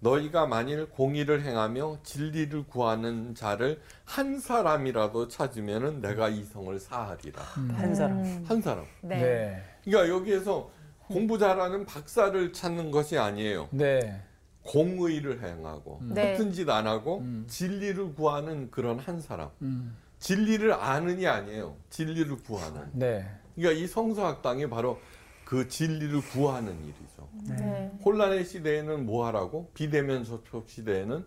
너희가 0.00 0.46
만일 0.46 0.88
공의를 0.88 1.42
행하며 1.42 1.98
진리를 2.02 2.66
구하는 2.66 3.34
자를 3.34 3.80
한 4.04 4.40
사람이라도 4.40 5.28
찾으면은 5.28 6.00
내가 6.00 6.30
이 6.30 6.42
성을 6.42 6.76
사하리라. 6.80 7.42
한 7.42 7.94
사람. 7.94 8.24
음. 8.24 8.44
한 8.48 8.62
사람. 8.62 8.86
네. 9.02 9.16
네. 9.20 9.62
그러니까 9.84 10.14
여기에서 10.14 10.70
공부 11.08 11.38
잘하는 11.38 11.84
박사를 11.84 12.52
찾는 12.54 12.90
것이 12.90 13.18
아니에요. 13.18 13.68
네. 13.70 14.22
공의를 14.64 15.42
행하고 15.42 16.00
네. 16.02 16.32
허튼 16.32 16.52
짓안 16.52 16.86
하고 16.86 17.18
음. 17.18 17.44
진리를 17.48 18.14
구하는 18.14 18.70
그런 18.70 18.98
한 18.98 19.20
사람. 19.20 19.50
음. 19.62 19.96
진리를 20.18 20.72
아는이 20.72 21.26
아니에요. 21.26 21.76
진리를 21.90 22.36
구하는. 22.44 22.88
네. 22.92 23.28
그러니까 23.56 23.82
이 23.82 23.86
성서학당이 23.86 24.68
바로 24.68 25.00
그 25.44 25.68
진리를 25.68 26.20
구하는 26.30 26.72
일이죠. 26.84 27.28
네. 27.48 27.90
혼란의 28.04 28.44
시대에는 28.44 29.04
뭐 29.04 29.26
하라고? 29.26 29.70
비대면 29.74 30.24
접촉 30.24 30.70
시대에는 30.70 31.26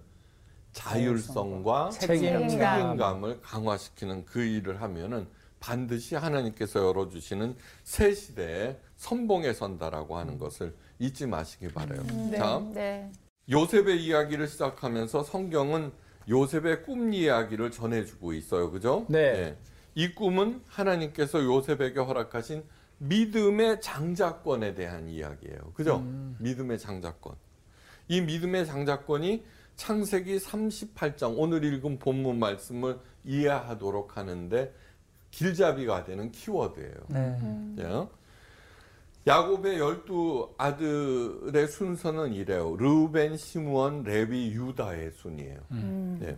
자율성과 0.71 1.91
책임감. 1.91 2.49
책임감을 2.49 3.41
강화시키는 3.41 4.25
그 4.25 4.43
일을 4.43 4.81
하면은 4.81 5.27
반드시 5.59 6.15
하나님께서 6.15 6.85
열어주시는 6.85 7.55
새 7.83 8.13
시대에 8.13 8.77
선봉에 8.97 9.53
선다라고 9.53 10.17
하는 10.17 10.37
것을 10.37 10.75
잊지 10.99 11.27
마시기 11.27 11.69
바래요. 11.69 12.03
네. 12.29 12.37
자, 12.37 12.61
네. 12.73 13.11
요셉의 13.49 14.03
이야기를 14.03 14.47
시작하면서 14.47 15.23
성경은 15.23 15.91
요셉의 16.27 16.83
꿈 16.83 17.13
이야기를 17.13 17.71
전해주고 17.71 18.33
있어요. 18.33 18.71
그죠? 18.71 19.05
네. 19.09 19.19
예. 19.19 19.57
이 19.93 20.13
꿈은 20.13 20.61
하나님께서 20.67 21.43
요셉에게 21.43 21.99
허락하신 21.99 22.63
믿음의 22.97 23.81
장자권에 23.81 24.73
대한 24.73 25.07
이야기예요. 25.07 25.73
그죠? 25.73 26.03
믿음의 26.39 26.79
장자권. 26.79 27.35
이 28.07 28.21
믿음의 28.21 28.65
장자권이 28.65 29.43
창세기 29.75 30.37
38장 30.37 31.35
오늘 31.37 31.63
읽은 31.63 31.99
본문 31.99 32.39
말씀을 32.39 32.99
이해하도록 33.25 34.17
하는데 34.17 34.73
길잡이가 35.31 36.05
되는 36.05 36.31
키워드예요. 36.31 36.93
네. 37.09 37.75
예. 37.79 38.07
야곱의 39.27 39.79
열두 39.79 40.53
아들의 40.57 41.67
순서는 41.67 42.33
이래요. 42.33 42.75
르우벤, 42.75 43.37
시므온, 43.37 44.03
레위, 44.03 44.51
유다의 44.51 45.11
순이에요. 45.11 45.59
예. 46.21 46.37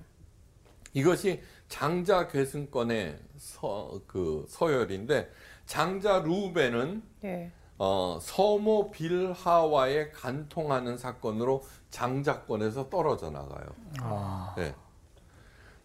이것이 0.94 1.42
장자 1.68 2.30
계승권의 2.30 3.20
서, 3.38 4.00
그 4.08 4.46
서열인데 4.48 5.30
장자 5.66 6.20
르우벤은 6.20 7.04
예. 7.26 7.52
어, 7.78 8.18
서모 8.22 8.92
빌하와의 8.92 10.12
간통하는 10.14 10.98
사건으로 10.98 11.64
장자권에서 11.90 12.90
떨어져 12.90 13.30
나가요. 13.30 13.68
아. 14.00 14.56
예. 14.60 14.74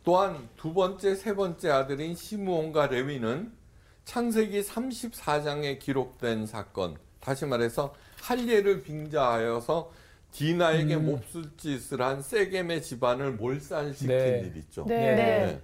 또한 0.04 0.49
두 0.56 0.73
번째, 0.73 1.14
세 1.14 1.35
번째 1.35 1.71
아들인 1.71 2.14
시므온과 2.14 2.87
레위는 2.87 3.52
창세기 4.04 4.61
34장에 4.62 5.78
기록된 5.78 6.47
사건, 6.47 6.97
다시 7.21 7.47
말해서 7.47 7.94
할례를 8.21 8.82
빙자하여서 8.82 9.92
디나에게 10.32 10.97
음. 10.97 11.06
몹쓸 11.06 11.44
짓을 11.56 12.02
한 12.02 12.23
세겜의 12.23 12.82
집안을 12.82 13.32
몰살시킨 13.32 14.09
네. 14.09 14.42
일 14.44 14.56
있죠. 14.59 14.85
네. 14.87 14.97
네. 14.99 15.14
네. 15.14 15.62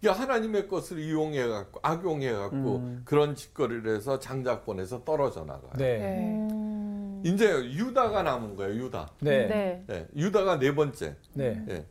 이게 0.00 0.10
하나님의 0.10 0.68
것을 0.68 0.98
이용해 0.98 1.48
갖고 1.48 1.80
악용해 1.82 2.32
갖고 2.32 2.76
음. 2.76 3.02
그런 3.04 3.34
짓거리를 3.34 3.94
해서 3.96 4.18
장자권에서 4.18 5.04
떨어져 5.04 5.40
나가요. 5.40 5.72
네. 5.76 5.98
네. 5.98 6.18
음. 6.52 7.22
이제 7.24 7.50
유다가 7.50 8.22
남은 8.22 8.56
거예요. 8.56 8.84
유다. 8.84 9.10
네. 9.20 9.46
네. 9.46 9.84
네, 9.86 10.06
유다가 10.14 10.58
네 10.58 10.74
번째. 10.74 11.16
네. 11.32 11.84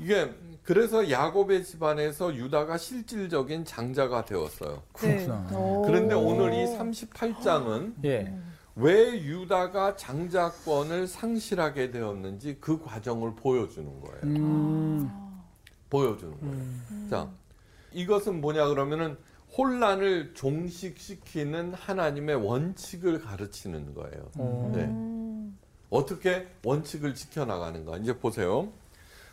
예. 0.00 0.04
이게 0.04 0.34
그래서 0.62 1.10
야곱의 1.10 1.64
집안에서 1.64 2.34
유다가 2.34 2.76
실질적인 2.76 3.64
장자가 3.64 4.26
되었어요. 4.26 4.82
그렇구나. 4.92 5.48
오. 5.56 5.82
그런데 5.82 6.14
오늘 6.14 6.52
이 6.52 6.66
38장은 6.66 7.94
예. 8.04 8.38
왜 8.76 9.22
유다가 9.22 9.96
장자권을 9.96 11.06
상실하게 11.06 11.90
되었는지 11.90 12.58
그 12.60 12.80
과정을 12.82 13.34
보여주는 13.34 14.00
거예요. 14.00 14.20
음. 14.24 15.10
보여주는 15.90 16.38
거예요. 16.38 17.08
자, 17.10 17.30
이것은 17.92 18.40
뭐냐 18.40 18.68
그러면은 18.68 19.16
혼란을 19.56 20.34
종식시키는 20.34 21.74
하나님의 21.74 22.36
원칙을 22.36 23.22
가르치는 23.22 23.94
거예요. 23.94 24.30
어. 24.36 24.72
네. 24.74 25.54
어떻게 25.90 26.46
원칙을 26.62 27.14
지켜나가는가. 27.14 27.96
이제 27.96 28.16
보세요. 28.18 28.70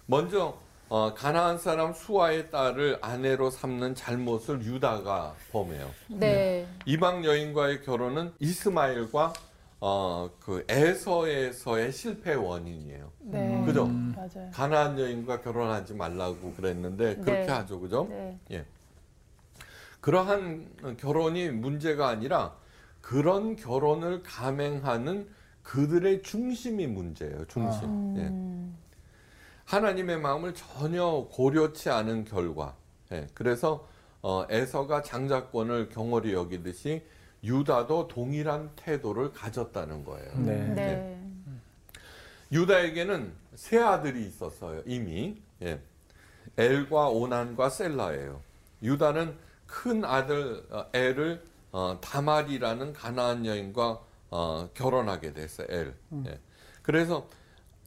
먼저 0.08 0.58
어, 0.88 1.14
가나안 1.16 1.58
사람 1.58 1.94
수아의 1.94 2.52
딸을 2.52 3.00
아내로 3.02 3.50
삼는 3.50 3.96
잘못을 3.96 4.64
유다가 4.64 5.34
범해요. 5.52 5.90
네. 6.10 6.68
이방 6.86 7.26
여인과의 7.26 7.82
결혼은 7.84 8.32
이스마엘과 8.40 9.34
어, 9.82 10.30
그 10.40 10.64
에서에서의 10.70 11.92
실패 11.92 12.36
원인이에요. 12.36 13.12
네. 13.22 13.64
그죠? 13.66 13.88
맞아요. 13.88 14.50
가나안 14.54 15.00
여인과 15.00 15.42
결혼하지 15.42 15.96
말라고 15.96 16.54
그랬는데 16.54 17.16
그렇게 17.16 17.46
네. 17.46 17.52
하죠, 17.52 17.80
그죠? 17.80 18.08
네. 18.10 18.66
그러한 20.02 20.98
결혼이 21.00 21.50
문제가 21.50 22.10
아니라 22.10 22.56
그런 23.02 23.56
결혼을 23.56 24.22
감행하는 24.22 25.28
그들의 25.64 26.22
중심이 26.22 26.86
문제예요. 26.86 27.46
중심. 27.46 28.18
예. 28.18 28.32
하나님의 29.66 30.20
마음을 30.20 30.54
전혀 30.54 31.28
고려치 31.32 31.90
않은 31.90 32.26
결과. 32.26 32.76
예. 33.12 33.28
그래서 33.34 33.88
어, 34.22 34.46
에서가 34.50 35.02
장자권을 35.02 35.90
경홀히 35.90 36.34
여기듯이 36.34 37.04
유다도 37.44 38.08
동일한 38.08 38.72
태도를 38.76 39.34
가졌다는 39.34 40.04
거예요. 40.04 40.32
네. 40.38 40.68
네. 40.74 41.22
유다에게는 42.52 43.34
세 43.56 43.80
아들이 43.80 44.26
있었어요. 44.26 44.82
이미 44.86 45.42
예. 45.62 45.80
엘과 46.58 47.10
오난과 47.10 47.70
셀라예요. 47.70 48.42
유다는 48.82 49.36
큰 49.68 50.06
아들 50.06 50.64
어, 50.70 50.86
엘을 50.94 51.44
어, 51.72 51.98
다말이라는 52.02 52.94
가나안 52.94 53.46
여인과 53.46 54.00
어, 54.30 54.70
결혼하게 54.74 55.34
됐어요. 55.34 55.68
엘. 55.70 55.94
예. 56.28 56.40
그래서 56.82 57.28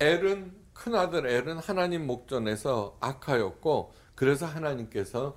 엘은 0.00 0.52
큰 0.78 0.94
아들 0.94 1.26
엘은 1.26 1.58
하나님 1.58 2.06
목전에서 2.06 2.96
악하였고 3.00 3.92
그래서 4.14 4.46
하나님께서 4.46 5.36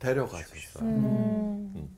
데려가셨어요. 0.00 0.84
음. 0.84 1.96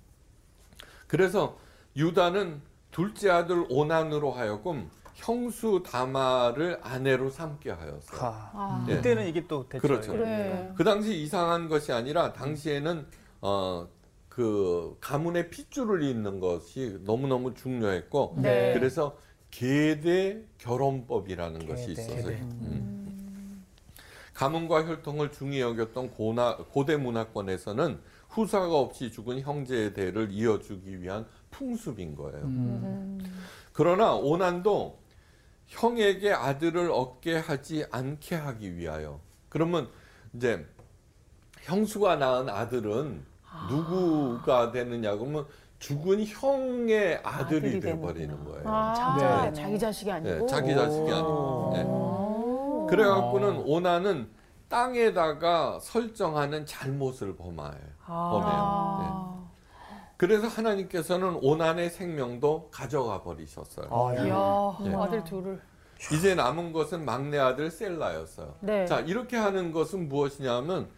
그래서 1.06 1.58
유다는 1.96 2.60
둘째 2.90 3.30
아들 3.30 3.64
오난으로 3.70 4.30
하여금 4.32 4.90
형수 5.14 5.82
다말을 5.84 6.80
아내로 6.82 7.30
삼게 7.30 7.70
하였어요. 7.70 8.20
하. 8.20 8.50
아. 8.52 8.86
예. 8.88 8.96
그때는 8.96 9.26
이게 9.26 9.46
또 9.46 9.66
됐죠. 9.66 9.80
그렇죠. 9.80 10.12
네. 10.16 10.70
그 10.76 10.84
당시 10.84 11.18
이상한 11.18 11.68
것이 11.68 11.92
아니라 11.92 12.32
당시에는 12.34 13.06
어 13.40 13.88
그 14.30 14.96
가문의 15.00 15.50
핏줄을 15.50 16.02
잇는 16.02 16.40
것이 16.40 16.98
너무너무 17.02 17.52
중요했고 17.52 18.36
네. 18.38 18.72
그래서 18.72 19.18
계대 19.50 20.42
결혼법이라는 20.58 21.66
것이 21.66 21.86
계대. 21.88 22.02
있었어요. 22.02 22.16
계대. 22.24 22.40
음. 22.42 23.64
가문과 24.34 24.86
혈통을 24.86 25.32
중히 25.32 25.60
여겼던 25.60 26.10
고나, 26.12 26.56
고대 26.56 26.96
문화권에서는 26.96 28.00
후사가 28.30 28.74
없이 28.74 29.10
죽은 29.12 29.40
형제의 29.40 29.92
대를 29.92 30.30
이어주기 30.30 31.02
위한 31.02 31.26
풍습인 31.50 32.14
거예요. 32.14 32.44
음. 32.44 33.18
그러나 33.72 34.14
오난도 34.14 34.98
형에게 35.66 36.32
아들을 36.32 36.90
얻게 36.90 37.36
하지 37.36 37.84
않게 37.90 38.34
하기 38.34 38.76
위하여. 38.76 39.20
그러면 39.48 39.88
이제 40.32 40.64
형수가 41.62 42.16
낳은 42.16 42.48
아들은 42.48 43.24
누구가 43.68 44.70
되느냐 44.70 45.16
그러면 45.16 45.46
죽은 45.80 46.24
형의 46.26 47.20
아들이 47.24 47.56
아들이 47.68 47.80
돼 47.80 47.98
버리는 47.98 48.28
되는구나. 48.28 48.50
거예요. 48.52 48.68
아, 48.68 48.94
장자가 48.94 49.52
자기 49.52 49.78
자식이 49.78 50.10
아니고. 50.12 50.34
네, 50.40 50.46
자기 50.46 50.74
자식이 50.74 51.10
아니고. 51.10 51.72
네. 51.74 51.82
오. 51.84 52.86
그래갖고는 52.88 53.62
오난은 53.66 54.28
땅에다가 54.68 55.78
설정하는 55.80 56.66
잘못을 56.66 57.34
범해요. 57.36 57.72
아. 58.06 59.40
그래서 60.16 60.48
하나님께서는 60.48 61.38
오난의 61.42 61.88
생명도 61.90 62.68
가져가 62.70 63.22
버리셨어요. 63.22 63.86
아, 63.90 64.14
예. 64.18 64.28
이야, 64.28 64.76
네. 64.84 64.94
아들 64.94 65.24
둘을. 65.24 65.60
이제 66.12 66.34
남은 66.34 66.72
것은 66.74 67.04
막내 67.06 67.38
아들 67.38 67.70
셀라였어요. 67.70 68.54
네. 68.60 68.84
자, 68.84 69.00
이렇게 69.00 69.38
하는 69.38 69.72
것은 69.72 70.08
무엇이냐면 70.10 70.88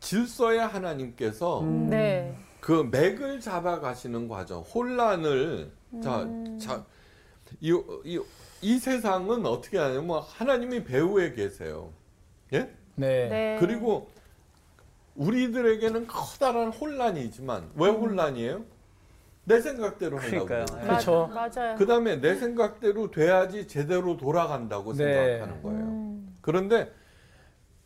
질서의 0.00 0.60
하나님께서 0.60 1.60
음. 1.60 1.90
네. 1.90 2.34
그 2.60 2.88
맥을 2.90 3.40
잡아 3.40 3.80
가시는 3.80 4.28
과정, 4.28 4.60
혼란을 4.60 5.70
자, 6.02 6.28
자, 6.60 6.84
이, 7.60 7.72
이, 8.04 8.20
이 8.62 8.78
세상은 8.78 9.44
어떻게 9.46 9.78
하냐면 9.78 10.22
하나님이 10.24 10.84
배후에 10.84 11.32
계세요. 11.32 11.90
예? 12.52 12.70
네. 12.94 13.28
네. 13.28 13.56
그리고 13.58 14.10
우리들에게는 15.16 16.06
커다란 16.06 16.68
혼란이지만 16.68 17.70
왜 17.74 17.88
혼란이에요? 17.88 18.64
내 19.44 19.60
생각대로. 19.60 20.16
그러니까요. 20.18 20.64
그렇죠. 20.66 21.26
맞아요. 21.28 21.76
그 21.76 21.86
다음에 21.86 22.20
내 22.20 22.36
생각대로 22.36 23.10
돼야지 23.10 23.66
제대로 23.66 24.16
돌아간다고 24.16 24.92
네. 24.92 25.04
생각하는 25.04 25.62
거예요. 25.62 25.80
음. 25.80 26.36
그런데 26.40 26.92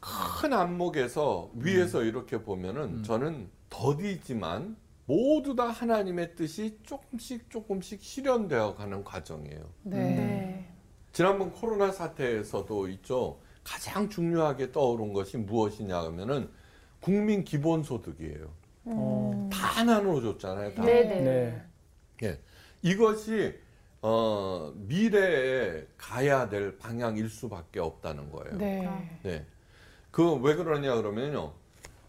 큰 0.01 0.53
안목에서 0.53 1.51
위에서 1.55 2.03
이렇게 2.03 2.43
보면은 2.43 3.03
저는 3.03 3.49
더디지만 3.75 4.77
모두 5.07 5.57
다 5.57 5.65
하나님의 5.69 6.37
뜻이 6.37 6.79
조금씩 6.85 7.51
조금씩 7.51 8.03
실현되어 8.03 8.75
가는 8.77 9.03
과정이에요. 9.03 9.61
네. 9.83 9.97
네. 9.97 10.69
지난번 11.13 11.53
코로나 11.53 11.91
사태에서도 11.91 12.89
있죠. 12.89 13.41
가장 13.65 14.09
중요하게 14.09 14.71
떠오른 14.73 15.13
것이 15.13 15.37
무엇이냐 15.39 15.99
하면은 16.05 16.49
국민 17.01 17.43
기본 17.45 17.83
소득이에요. 17.83 18.49
어. 18.87 19.51
다 19.53 19.83
나눠 19.83 20.21
줬잖아요. 20.21 20.75
다. 20.75 20.83
음. 20.83 20.87
네네. 20.87 21.21
네. 21.21 21.63
예. 22.23 22.41
이것이 22.83 23.59
어, 24.03 24.73
미래에 24.77 25.87
가야 25.97 26.49
될 26.49 26.79
방향일 26.79 27.29
수밖에 27.29 27.81
없다는 27.81 28.31
거예요. 28.31 28.57
네. 28.57 29.19
네. 29.23 29.47
그 30.11 30.37
왜 30.37 30.55
그러냐 30.55 30.95
그러면요. 30.95 31.53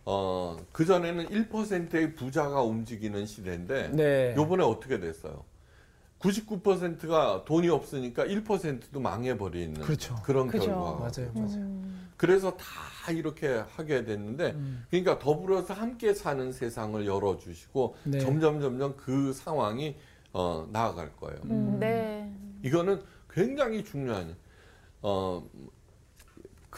어, 0.05 0.57
그전에는 0.71 1.29
1%의 1.29 2.13
부자가 2.13 2.61
움직이는 2.61 3.25
시대인데 3.25 3.89
네. 3.89 4.35
요번에 4.37 4.63
어떻게 4.63 4.99
됐어요? 4.99 5.43
99%가 6.19 7.43
돈이 7.45 7.69
없으니까 7.69 8.25
1%도 8.25 8.99
망해버리는 8.99 9.81
그렇죠. 9.81 10.15
그런 10.23 10.47
그죠. 10.47 10.65
결과가. 10.67 10.99
맞아요, 10.99 11.31
맞아요. 11.33 11.81
그래서 12.17 12.55
다 12.55 13.11
이렇게 13.11 13.63
하게 13.75 14.05
됐는데 14.05 14.51
음. 14.51 14.85
그러니까 14.89 15.19
더불어서 15.19 15.73
함께 15.73 16.13
사는 16.13 16.51
세상을 16.51 17.05
열어주시고 17.05 17.95
네. 18.05 18.19
점점 18.19 18.61
점점 18.61 18.95
그 18.95 19.33
상황이 19.33 19.95
어, 20.31 20.67
나아갈 20.71 21.15
거예요. 21.17 21.39
음, 21.45 21.77
네. 21.79 22.31
이거는 22.63 23.01
굉장히 23.29 23.83
중요한 23.83 24.35
어 25.01 25.43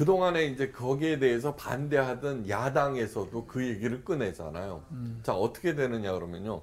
그동안에 0.02 0.46
이제 0.46 0.70
거기에 0.70 1.18
대해서 1.18 1.56
반대하던 1.56 2.48
야당에서도 2.48 3.46
그 3.48 3.68
얘기를 3.68 4.04
꺼내잖아요. 4.04 4.84
음. 4.92 5.20
자, 5.24 5.34
어떻게 5.34 5.74
되느냐 5.74 6.14
그러면요. 6.14 6.62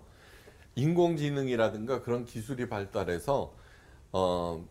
인공지능이라든가 0.76 2.02
그런 2.02 2.26
기술이 2.26 2.68
발달해서 2.68 3.52
어 4.12 4.64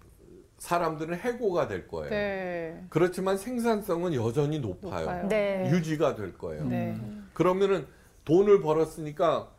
사람들은 0.60 1.18
해고가 1.18 1.68
될 1.68 1.90
거예요. 1.90 2.10
네. 2.10 2.86
그렇지만 2.90 3.38
생산성은 3.38 4.14
여전히 4.14 4.60
높아요. 4.60 5.02
높아요. 5.02 5.28
네. 5.28 5.70
유지가 5.70 6.16
될 6.16 6.38
거예요. 6.38 6.64
네. 6.64 6.98
그러면은 7.34 7.86
돈을 8.24 8.62
벌었으니까 8.62 9.50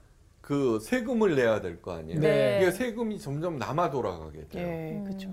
그 0.41 0.79
세금을 0.81 1.37
내야 1.37 1.61
될 1.61 1.83
거 1.83 1.93
아니에요. 1.93 2.21
네. 2.21 2.59
이게 2.63 2.71
세금이 2.71 3.19
점점 3.21 3.59
남아 3.59 3.91
돌아가게 3.91 4.49
돼요. 4.49 4.67
예, 4.67 5.03
그렇죠. 5.05 5.29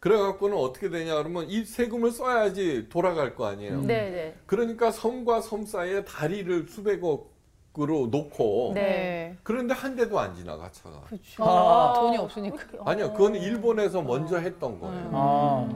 그래갖고는 0.00 0.56
어떻게 0.56 0.88
되냐 0.88 1.14
그러면 1.16 1.48
이 1.48 1.64
세금을 1.64 2.10
써야지 2.10 2.88
돌아갈 2.88 3.34
거 3.34 3.46
아니에요. 3.46 3.82
네, 3.82 4.10
네. 4.10 4.34
그러니까 4.46 4.90
섬과 4.90 5.42
섬 5.42 5.66
사이에 5.66 6.04
다리를 6.04 6.66
수백억으로 6.68 8.08
놓고 8.10 8.72
네. 8.74 9.36
그런데 9.42 9.74
한 9.74 9.94
대도 9.94 10.18
안 10.18 10.34
지나가 10.34 10.70
차가. 10.72 11.02
그렇죠. 11.02 11.44
아. 11.44 11.92
돈이 11.94 12.16
없으니까. 12.16 12.58
아니야, 12.86 13.12
그건 13.12 13.34
일본에서 13.34 14.00
먼저 14.00 14.38
했던 14.38 14.80
거예요. 14.80 15.10
아, 15.12 15.68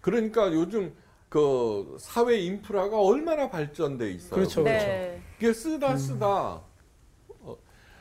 그러니까 0.00 0.52
요즘 0.52 0.92
그 1.28 1.96
사회 2.00 2.36
인프라가 2.40 3.00
얼마나 3.00 3.48
발전돼 3.48 4.10
있어요. 4.10 4.34
그렇죠, 4.34 4.64
그렇죠. 4.64 4.86
네. 4.86 5.22
이게 5.36 5.52
쓰다 5.52 5.96
쓰다 5.96 6.62
어, 7.42 7.56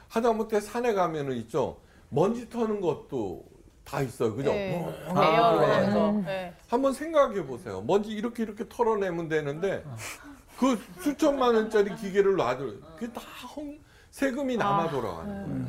하다못해 0.08 0.60
산에 0.60 0.94
가면은 0.94 1.36
있죠. 1.38 1.78
먼지 2.10 2.50
터는 2.50 2.82
것도 2.82 3.57
다 3.88 4.02
있어요. 4.02 4.36
그죠? 4.36 4.52
네. 4.52 4.72
뭐, 4.78 4.94
아, 5.18 5.24
에어로 5.26 5.60
네. 5.62 5.66
하면서. 5.74 6.12
네. 6.26 6.54
한번 6.68 6.92
생각해 6.94 7.46
보세요. 7.46 7.82
먼지 7.88 8.12
이렇게 8.12 8.44
이렇게 8.44 8.66
털어내면 8.68 9.30
되는데 9.30 9.84
그 10.60 10.78
수천만 11.00 11.56
원짜리 11.56 11.96
기계를 11.96 12.36
놔둬. 12.36 12.66
그게 12.98 13.12
다 13.14 13.22
헝- 13.56 13.80
세금이 14.12 14.58
남아 14.58 14.90
돌아가는 14.90 15.48
거예요. 15.48 15.66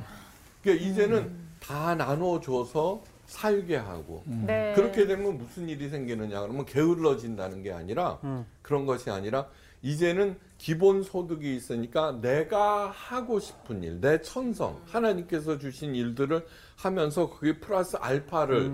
그러니까 0.62 0.84
이제는 0.86 1.32
다 1.60 1.94
나눠줘서 1.94 3.02
살게 3.26 3.76
하고 3.76 4.22
네. 4.26 4.72
그렇게 4.74 5.06
되면 5.06 5.36
무슨 5.38 5.68
일이 5.68 5.88
생기느냐 5.90 6.40
그러면 6.40 6.64
게을러진다는 6.64 7.62
게 7.62 7.72
아니라 7.72 8.18
그런 8.62 8.86
것이 8.86 9.10
아니라 9.10 9.46
이제는 9.82 10.36
기본 10.56 11.02
소득이 11.02 11.54
있으니까 11.54 12.18
내가 12.20 12.90
하고 12.90 13.38
싶은 13.38 13.82
일, 13.84 14.00
내 14.00 14.20
천성, 14.20 14.80
하나님께서 14.86 15.58
주신 15.58 15.94
일들을 15.94 16.44
하면서 16.76 17.30
그게 17.30 17.58
플러스 17.58 17.96
알파를 17.96 18.64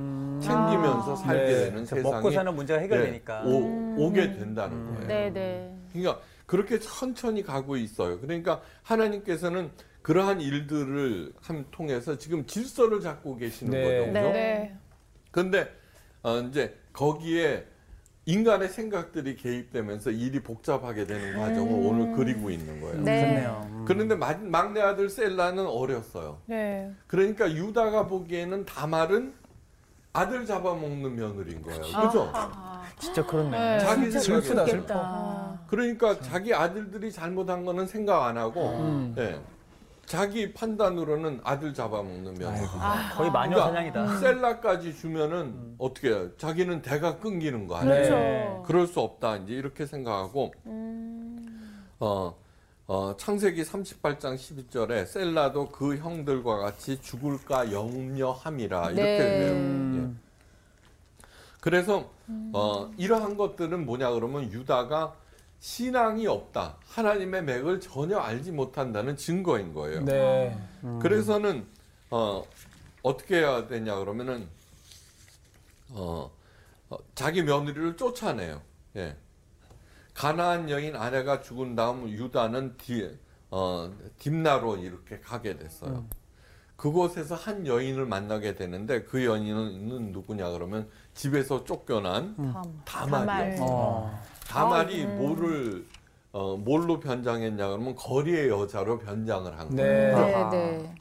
챙기면서 0.40 1.12
아. 1.12 1.16
살게 1.16 1.44
네. 1.44 1.64
되는 1.64 1.84
세상이 1.84 2.14
먹고 2.14 2.30
사는 2.30 2.54
문제가 2.54 2.80
해결되니까. 2.80 3.42
네, 3.42 3.50
오, 3.50 4.06
오게 4.06 4.32
된다는 4.32 4.86
거예요. 4.86 5.06
네, 5.06 5.30
네. 5.30 5.76
그러니까 5.92 6.20
그렇게 6.46 6.78
천천히 6.78 7.42
가고 7.42 7.76
있어요. 7.76 8.18
그러니까 8.20 8.62
하나님께서는 8.82 9.70
그러한 10.00 10.40
일들을 10.40 11.32
함 11.40 11.64
통해서 11.70 12.16
지금 12.18 12.44
질서를 12.46 13.00
잡고 13.00 13.36
계시는 13.36 13.72
네. 13.72 13.82
거죠. 13.82 14.12
그죠? 14.12 14.32
네. 14.32 14.76
근데 15.30 15.68
어, 16.22 16.38
이제 16.40 16.74
거기에 16.92 17.66
인간의 18.26 18.68
생각들이 18.70 19.36
개입되면서 19.36 20.10
일이 20.10 20.40
복잡하게 20.40 21.04
되는 21.06 21.38
과정을 21.38 21.72
오늘 21.86 22.16
그리고 22.16 22.48
있는 22.50 22.80
거예요. 22.80 23.00
네. 23.02 23.20
그렇네요. 23.20 23.68
음. 23.70 23.84
그런데 23.86 24.14
마- 24.14 24.34
막내 24.40 24.80
아들 24.80 25.10
셀라는 25.10 25.66
어렸어요. 25.66 26.38
네. 26.46 26.90
그러니까 27.06 27.52
유다가 27.52 28.06
보기에는 28.06 28.64
다말은 28.64 29.34
아들 30.14 30.46
잡아먹는 30.46 31.16
며느리인 31.16 31.60
거예요. 31.62 31.80
그죠? 31.82 32.32
진짜 32.98 33.26
그렇네. 33.26 33.50
네. 33.50 33.78
자기 33.80 34.10
슬프다. 34.12 34.64
슬퍼. 34.66 34.94
아. 34.96 35.58
그러니까 35.66 36.18
자기 36.20 36.54
아들들이 36.54 37.10
잘못한 37.12 37.64
거는 37.64 37.86
생각 37.86 38.24
안 38.24 38.38
하고 38.38 38.70
음. 38.78 39.14
예. 39.18 39.38
자기 40.06 40.52
판단으로는 40.52 41.40
아들 41.44 41.72
잡아먹는 41.74 42.34
며느리. 42.34 42.66
거의 43.16 43.30
마녀 43.30 43.56
그러니까 43.56 43.64
사냥이다. 43.66 44.16
셀라까지 44.18 44.94
주면은 44.96 45.74
어떻게 45.78 46.08
해요? 46.08 46.30
자기는 46.36 46.82
대가 46.82 47.18
끊기는 47.18 47.66
거 47.66 47.76
아니에요? 47.76 47.94
그렇죠. 47.94 48.14
네. 48.14 48.62
그럴 48.66 48.86
수 48.86 49.00
없다. 49.00 49.36
이제 49.38 49.54
이렇게 49.54 49.86
생각하고 49.86 50.52
음. 50.66 51.84
어, 52.00 52.34
어, 52.86 53.14
창세기 53.16 53.62
38장 53.62 54.36
12절에 54.36 55.06
셀라도 55.06 55.68
그 55.68 55.96
형들과 55.96 56.58
같이 56.58 57.00
죽을까 57.00 57.72
염려함이라 57.72 58.90
이렇게 58.90 59.02
네. 59.02 59.18
돼요. 59.18 59.52
음. 59.52 60.18
예. 60.20 60.24
그래서 61.60 62.10
어, 62.52 62.90
이러한 62.98 63.38
것들은 63.38 63.86
뭐냐 63.86 64.10
그러면 64.10 64.52
유다가 64.52 65.14
신앙이 65.64 66.26
없다. 66.26 66.76
하나님의 66.88 67.42
맥을 67.42 67.80
전혀 67.80 68.18
알지 68.18 68.52
못한다는 68.52 69.16
증거인 69.16 69.72
거예요. 69.72 70.04
네. 70.04 70.54
그래서는 71.00 71.66
어, 72.10 72.44
어떻게 73.02 73.38
해야 73.38 73.66
되냐 73.66 73.98
그러면은 73.98 74.46
어, 75.88 76.30
어, 76.90 76.96
자기 77.14 77.42
며느리를 77.42 77.96
쫓아내요. 77.96 78.60
예. 78.96 79.16
가나안 80.12 80.68
여인 80.68 80.96
아내가 80.96 81.40
죽은 81.40 81.74
다음 81.74 82.10
유다는 82.10 82.76
디, 82.76 83.18
어, 83.50 83.90
딥나로 84.18 84.76
이렇게 84.76 85.18
가게 85.20 85.56
됐어요. 85.56 86.04
그곳에서 86.76 87.36
한 87.36 87.66
여인을 87.66 88.04
만나게 88.04 88.54
되는데 88.54 89.04
그 89.04 89.24
여인은 89.24 90.12
누구냐 90.12 90.50
그러면 90.50 90.90
집에서 91.14 91.64
쫓겨난 91.64 92.36
다음. 92.36 92.82
다말이에요. 92.84 93.56
다말. 93.56 93.56
어. 93.62 94.33
다말이 94.48 95.06
뭐를 95.06 95.86
어, 96.32 96.56
뭘로 96.56 96.98
변장했냐 96.98 97.68
그러면 97.68 97.94
거리의 97.94 98.48
여자로 98.48 98.98
변장을 98.98 99.58
한 99.58 99.76
거예요. 99.76 100.18
네. 100.18 100.50
네. 100.50 100.78
네. 100.78 100.94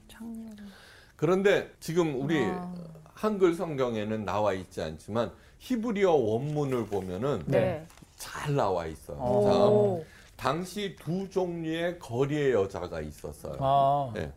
그런데 1.16 1.72
지금 1.80 2.22
우리 2.22 2.44
아. 2.44 2.74
한글 3.14 3.54
성경에는 3.54 4.26
나와 4.26 4.54
있지 4.54 4.82
않지만 4.82 5.32
히브리어 5.60 6.12
원문을 6.12 6.86
보면은 6.88 7.44
네. 7.46 7.88
잘 8.18 8.56
나와 8.56 8.86
있어요. 8.86 9.18
오. 9.18 10.04
자, 10.04 10.10
당시 10.36 10.96
두 11.00 11.30
종류의 11.30 12.00
거리의 12.00 12.52
여자가 12.52 13.02
있었어요. 13.02 13.56
아. 13.60 14.14
예. 14.18 14.32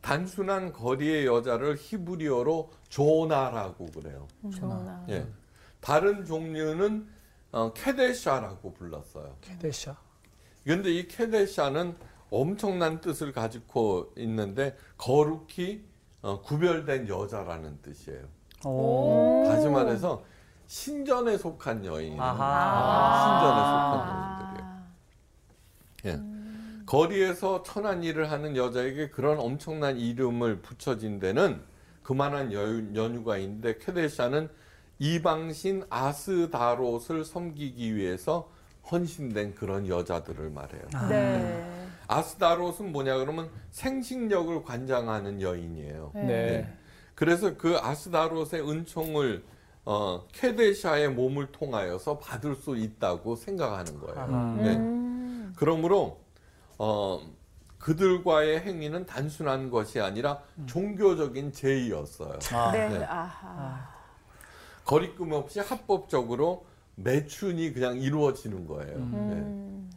단순한 0.00 0.72
거리의 0.72 1.26
여자를 1.26 1.76
히브리어로 1.78 2.70
조나라고 2.88 3.86
그래요. 3.86 4.26
좋나. 4.54 5.04
예. 5.10 5.26
다른 5.80 6.24
종류는 6.24 7.06
어, 7.54 7.72
케데샤라고 7.72 8.74
불렀어요. 8.74 9.36
케데샤. 9.40 9.96
그런데 10.64 10.90
이 10.90 11.06
케데샤는 11.06 11.96
엄청난 12.28 13.00
뜻을 13.00 13.30
가지고 13.30 14.12
있는데 14.16 14.76
거룩히 14.98 15.84
어, 16.20 16.40
구별된 16.40 17.08
여자라는 17.08 17.80
뜻이에요. 17.80 18.24
오. 18.64 19.44
다시 19.46 19.68
말해서 19.68 20.24
신전에 20.66 21.38
속한 21.38 21.84
여인. 21.84 22.18
아하. 22.18 23.38
신전에 23.38 23.60
속한 23.70 24.50
여인들이에요. 24.50 24.84
예. 26.06 26.84
거리에서 26.86 27.62
천한 27.62 28.02
일을 28.02 28.32
하는 28.32 28.56
여자에게 28.56 29.10
그런 29.10 29.38
엄청난 29.38 29.96
이름을 29.96 30.60
붙여진 30.60 31.20
데는 31.20 31.62
그만한 32.02 32.52
여유, 32.52 32.96
연유가 32.96 33.36
있는데 33.38 33.78
케데샤는 33.78 34.50
이방신 34.98 35.84
아스다롯을 35.90 37.24
섬기기 37.24 37.96
위해서 37.96 38.50
헌신된 38.90 39.54
그런 39.54 39.88
여자들을 39.88 40.50
말해요. 40.50 40.82
네. 41.08 41.88
아스다롯은 42.06 42.92
뭐냐 42.92 43.18
그러면 43.18 43.50
생식력을 43.70 44.62
관장하는 44.62 45.40
여인이에요. 45.40 46.12
네. 46.14 46.22
네. 46.22 46.78
그래서 47.14 47.56
그 47.56 47.76
아스다롯의 47.78 48.68
은총을 48.68 49.44
어, 49.86 50.26
케데샤의 50.32 51.10
몸을 51.10 51.52
통하여서 51.52 52.18
받을 52.18 52.54
수 52.56 52.76
있다고 52.76 53.36
생각하는 53.36 53.98
거예요. 54.00 54.18
아하. 54.18 54.54
네. 54.56 54.76
음. 54.76 55.52
그러므로 55.56 56.20
어, 56.78 57.20
그들과의 57.78 58.60
행위는 58.60 59.06
단순한 59.06 59.70
것이 59.70 60.00
아니라 60.00 60.40
종교적인 60.66 61.52
제의였어요. 61.52 62.38
아. 62.52 62.72
네. 62.72 62.88
네. 62.88 63.04
아하. 63.04 63.93
거리낌 64.84 65.32
없이 65.32 65.60
합법적으로 65.60 66.66
매춘이 66.96 67.72
그냥 67.72 68.00
이루어지는 68.00 68.66
거예요. 68.66 68.98
네. 68.98 69.04
음. 69.04 69.90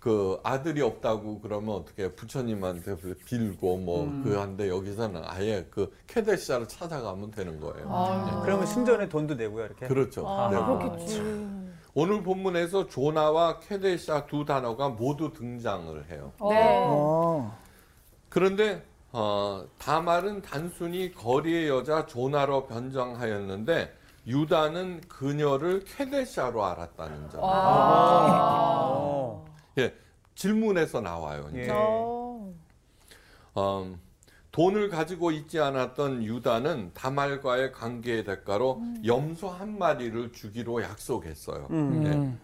그 0.00 0.38
아들이 0.42 0.82
없다고 0.82 1.40
그러면 1.40 1.76
어떻게 1.76 2.12
부처님한테 2.12 2.96
빌고 3.24 3.78
뭐 3.78 4.04
음. 4.04 4.22
그한데 4.22 4.68
여기서는 4.68 5.22
아예 5.24 5.66
그 5.70 5.90
케데시아를 6.06 6.68
찾아가면 6.68 7.30
되는 7.30 7.58
거예요. 7.58 7.86
네. 8.26 8.42
그러면 8.42 8.66
신전에 8.66 9.08
돈도 9.08 9.34
내고요, 9.36 9.64
이렇게. 9.64 9.86
그렇죠. 9.86 10.28
아, 10.28 10.50
네. 10.50 10.56
그렇겠지. 10.56 11.22
오늘 11.94 12.22
본문에서 12.22 12.88
조나와 12.88 13.60
케데시아 13.60 14.26
두 14.26 14.44
단어가 14.44 14.90
모두 14.90 15.32
등장을 15.32 16.10
해요. 16.10 16.32
네. 16.50 16.84
어. 16.86 17.56
그런데 18.28 18.84
어, 19.12 19.64
다말은 19.78 20.42
단순히 20.42 21.14
거리의 21.14 21.68
여자 21.68 22.04
조나로 22.04 22.66
변장하였는데 22.66 24.03
유다는 24.26 25.02
그녀를 25.08 25.84
케데시아로 25.84 26.64
알았다는 26.64 27.30
점. 27.30 27.40
어. 27.42 29.44
예, 29.78 29.94
질문에서 30.34 31.00
나와요. 31.00 31.48
이제. 31.50 31.66
예. 31.66 31.70
어. 31.70 32.52
어, 33.54 33.94
돈을 34.50 34.88
가지고 34.88 35.30
있지 35.32 35.60
않았던 35.60 36.22
유다는 36.22 36.92
다말과의 36.94 37.72
관계의 37.72 38.24
대가로 38.24 38.82
염소 39.04 39.48
한 39.48 39.78
마리를 39.78 40.32
주기로 40.32 40.82
약속했어요. 40.82 41.66
음. 41.70 42.06
예. 42.06 42.38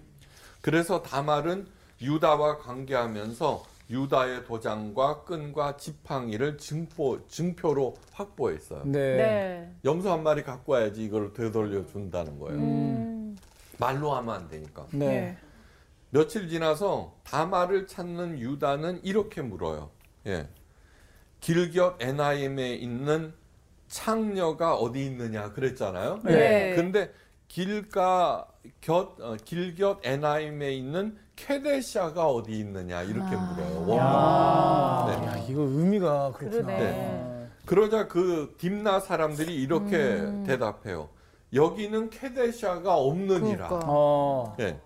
그래서 0.60 1.02
다말은 1.02 1.66
유다와 2.02 2.58
관계하면서 2.58 3.62
유다의 3.90 4.44
도장과 4.44 5.24
끈과 5.24 5.76
지팡이를 5.76 6.56
증포, 6.56 7.26
증표로 7.26 7.96
확보했어요. 8.12 8.84
네. 8.84 9.16
네. 9.16 9.74
염소 9.84 10.12
한 10.12 10.22
마리 10.22 10.44
갖고 10.44 10.72
와야지 10.72 11.04
이걸 11.04 11.32
되돌려 11.32 11.84
준다는 11.86 12.38
거예요. 12.38 12.58
음. 12.58 13.36
말로 13.78 14.14
하면 14.14 14.34
안 14.34 14.48
되니까. 14.48 14.86
네. 14.92 15.06
예. 15.06 15.36
며칠 16.10 16.48
지나서 16.48 17.16
다말을 17.24 17.86
찾는 17.86 18.38
유다는 18.38 19.00
이렇게 19.04 19.42
물어요. 19.42 19.90
예. 20.26 20.48
길곁 21.40 22.00
에나임에 22.00 22.74
있는 22.74 23.32
창녀가 23.88 24.76
어디 24.76 25.04
있느냐 25.06 25.52
그랬잖아요. 25.52 26.20
네. 26.24 26.74
근데 26.76 27.12
길가 27.48 28.46
곁 28.80 29.20
어, 29.20 29.36
길곁 29.44 30.00
에나임에 30.04 30.72
있는 30.72 31.18
케데시아가 31.40 32.26
어디 32.26 32.58
있느냐 32.58 33.02
이렇게 33.02 33.34
물어요. 33.34 33.76
원문. 33.78 33.98
아, 33.98 35.06
네. 35.08 35.26
야, 35.26 35.36
이거 35.48 35.62
의미가 35.62 36.32
그렇구나. 36.32 36.66
네. 36.66 37.48
그러자 37.64 38.08
그 38.08 38.54
딥나 38.58 39.00
사람들이 39.00 39.54
이렇게 39.54 39.96
음. 39.96 40.44
대답해요. 40.46 41.08
여기는 41.54 42.10
케데시아가 42.10 42.96
없느니라. 42.96 43.68
그러니까. 43.68 43.80
어. 43.86 44.56
예. 44.60 44.78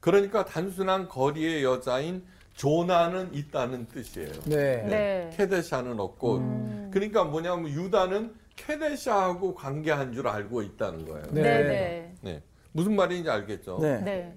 그러니까 0.00 0.44
단순한 0.44 1.08
거리의 1.08 1.64
여자인 1.64 2.24
조나는 2.54 3.34
있다는 3.34 3.86
뜻이에요. 3.86 4.32
네. 4.44 4.82
네. 4.82 5.30
케데샤는 5.34 5.98
없고 5.98 6.36
음. 6.36 6.90
그러니까 6.92 7.24
뭐냐면 7.24 7.68
유다는 7.68 8.34
케데샤하고 8.54 9.54
관계한 9.54 10.12
줄 10.12 10.28
알고 10.28 10.62
있다는 10.62 11.06
거예요. 11.06 11.26
네. 11.32 11.42
네. 11.42 11.62
네. 11.62 12.14
네. 12.22 12.42
무슨 12.72 12.94
말인지 12.94 13.28
알겠죠? 13.28 13.78
네. 13.80 14.36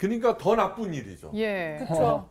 네. 0.00 0.18
그러니까 0.18 0.38
더 0.38 0.56
나쁜 0.56 0.94
일이죠. 0.94 1.30
예. 1.34 1.84
그렇죠. 1.86 2.28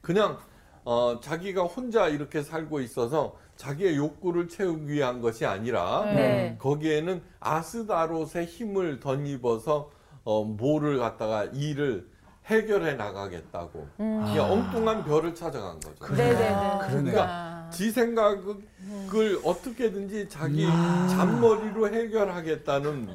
그냥 0.00 0.38
어, 0.84 1.20
자기가 1.22 1.62
혼자 1.62 2.08
이렇게 2.08 2.42
살고 2.42 2.80
있어서 2.80 3.36
자기의 3.56 3.96
욕구를 3.96 4.48
채우기 4.48 4.88
위한 4.88 5.20
것이 5.20 5.46
아니라 5.46 6.02
네. 6.06 6.56
거기에는 6.58 7.22
아스다롯의 7.38 8.46
힘을 8.46 8.98
덧입어서 8.98 9.90
어, 10.24 10.44
뭐를 10.44 10.98
갖다가 10.98 11.44
일을 11.44 12.10
해결해 12.46 12.94
나가겠다고 12.94 13.86
음. 14.00 14.26
이게 14.28 14.40
엉뚱한 14.40 15.04
별을 15.04 15.32
찾아간 15.32 15.78
거죠. 15.78 16.12
네, 16.14 16.32
네, 16.32 16.50
네. 16.50 16.78
그러니까 16.88 17.68
지 17.70 17.92
생각을 17.92 19.40
어떻게든지 19.44 20.28
자기 20.28 20.66
잔머리로 20.66 21.88
해결하겠다는 21.94 23.08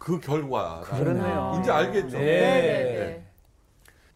그 0.00 0.18
결과라는 0.18 0.82
그렇네요. 0.82 1.58
이제 1.60 1.70
알겠죠. 1.70 2.18
네. 2.18 2.24
네, 2.24 2.62
네, 2.62 2.98
네. 2.98 3.26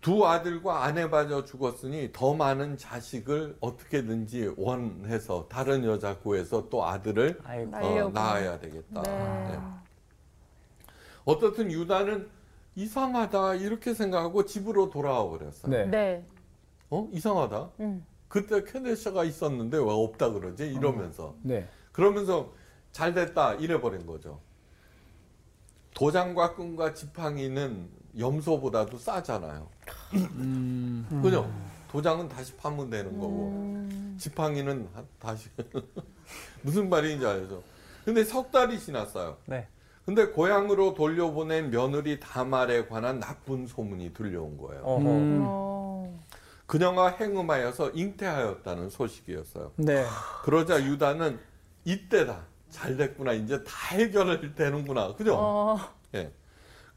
두 0.00 0.26
아들과 0.26 0.82
아내 0.82 1.06
마저 1.06 1.44
죽었으니 1.44 2.10
더 2.12 2.34
많은 2.34 2.78
자식을 2.78 3.58
어떻게든지 3.60 4.54
원해서 4.56 5.46
다른 5.48 5.84
여자 5.84 6.18
구해서 6.18 6.68
또 6.70 6.84
아들을. 6.86 7.38
어. 7.44 8.10
낳아야 8.12 8.58
되겠다. 8.58 9.02
네. 9.02 9.48
네. 9.52 9.58
어떻든 11.26 11.70
유다는 11.70 12.28
이상하다 12.76 13.56
이렇게 13.56 13.92
생각하고 13.94 14.46
집으로 14.46 14.88
돌아와 14.90 15.28
버렸어요. 15.28 15.70
네. 15.70 15.84
네. 15.86 16.26
어 16.90 17.08
이상하다. 17.12 17.70
음. 17.80 18.06
그때 18.28 18.64
케데샤가 18.64 19.24
있었는데 19.24 19.76
왜 19.76 19.84
없다 19.86 20.32
그러지 20.32 20.66
이러면서 20.72 21.34
네. 21.42 21.68
그러면서 21.92 22.52
잘 22.90 23.12
됐다 23.12 23.54
이래 23.54 23.80
버린 23.80 24.06
거죠. 24.06 24.40
도장과 25.94 26.54
끈과 26.54 26.94
지팡이는 26.94 27.88
염소보다도 28.18 28.98
싸잖아요. 28.98 29.66
음. 30.14 31.06
그죠? 31.22 31.50
도장은 31.90 32.28
다시 32.28 32.54
파면 32.56 32.90
되는 32.90 33.12
거고 33.18 33.48
음. 33.50 34.16
지팡이는 34.18 34.88
하- 34.94 35.04
다시 35.18 35.48
무슨 36.62 36.88
말인지 36.88 37.24
알죠? 37.24 37.62
근데 38.04 38.24
석 38.24 38.50
달이 38.50 38.78
지났어요. 38.80 39.36
네. 39.46 39.66
근데 40.04 40.26
고향으로 40.26 40.94
돌려보낸 40.94 41.70
며느리 41.70 42.20
다말에 42.20 42.86
관한 42.86 43.20
나쁜 43.20 43.66
소문이 43.66 44.12
들려온 44.12 44.58
거예요. 44.58 44.82
어허. 44.82 45.00
음. 45.00 45.40
어. 45.46 46.20
그녀가 46.66 47.08
행음하여서 47.08 47.90
잉태하였다는 47.90 48.90
소식이었어요. 48.90 49.72
네. 49.76 50.04
그러자 50.42 50.84
유다는 50.84 51.38
이때다. 51.84 52.42
잘 52.74 52.96
됐구나. 52.96 53.32
이제 53.32 53.62
다 53.62 53.72
해결을 53.92 54.56
되는구나. 54.56 55.14
그죠? 55.14 55.36
어. 55.38 55.78
예. 56.14 56.32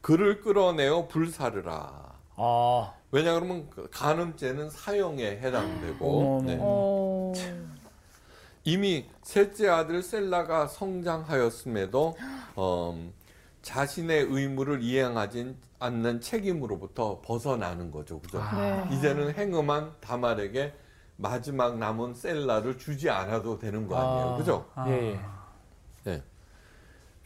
그를 0.00 0.40
끌어내어 0.40 1.06
불사르라. 1.06 2.14
아. 2.34 2.92
왜냐 3.12 3.34
그러면 3.34 3.70
그 3.70 3.88
간음죄는 3.90 4.70
사형에 4.70 5.38
해당되고. 5.38 6.42
네. 6.46 6.58
어. 6.60 7.32
이미 8.64 9.06
셋째 9.22 9.68
아들 9.68 10.02
셀라가 10.02 10.66
성장하였음에도 10.66 12.16
어, 12.56 13.10
자신의 13.62 14.26
의무를 14.28 14.82
이행하지 14.82 15.54
않는 15.78 16.20
책임으로부터 16.20 17.20
벗어나는 17.24 17.92
거죠. 17.92 18.20
그죠? 18.20 18.42
네. 18.56 18.84
이제는 18.92 19.34
행음한 19.34 19.92
다말에게 20.00 20.74
마지막 21.16 21.78
남은 21.78 22.14
셀라를 22.14 22.78
주지 22.78 23.08
않아도 23.10 23.58
되는 23.58 23.86
거 23.86 23.96
아니에요. 23.96 24.34
아. 24.34 24.36
그죠? 24.36 24.66
예, 24.88 25.12
예. 25.12 25.37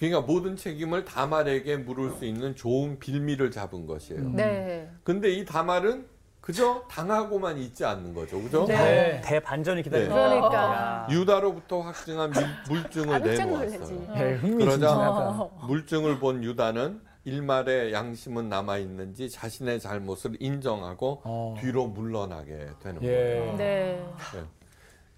그러니까 0.03 0.21
모든 0.23 0.57
책임을 0.57 1.05
다말에게 1.05 1.77
물을 1.77 2.11
수 2.11 2.25
있는 2.25 2.57
좋은 2.57 2.99
빌미를 2.99 3.53
잡은 3.53 3.87
것이에요. 3.87 4.31
네. 4.31 4.91
근데 5.05 5.31
이 5.31 5.45
다말은 5.45 6.07
그저 6.41 6.83
당하고만 6.91 7.57
있지 7.59 7.85
않는 7.85 8.13
거죠. 8.13 8.43
그죠? 8.43 8.65
네. 8.67 8.75
네. 8.77 9.21
대반전이 9.25 9.81
기다리고 9.85 10.13
네. 10.13 10.21
그러니까. 10.29 10.55
야. 10.57 11.07
유다로부터 11.09 11.83
확증한 11.83 12.33
밀- 12.33 12.43
물증을 12.69 13.21
깜짝 13.21 13.45
내놓았어요. 13.47 13.97
흥미진진하다. 14.39 15.37
그러자 15.37 15.51
물증을 15.69 16.19
본 16.19 16.43
유다는 16.43 17.01
일말의 17.25 17.93
양심은 17.93 18.49
남아 18.49 18.79
있는지 18.79 19.31
자신의 19.31 19.79
잘못을 19.79 20.37
인정하고 20.41 21.21
어. 21.23 21.55
뒤로 21.61 21.87
물러나게 21.87 22.71
되는 22.83 23.01
예. 23.05 23.07
거예요. 23.07 23.57
네. 23.57 24.05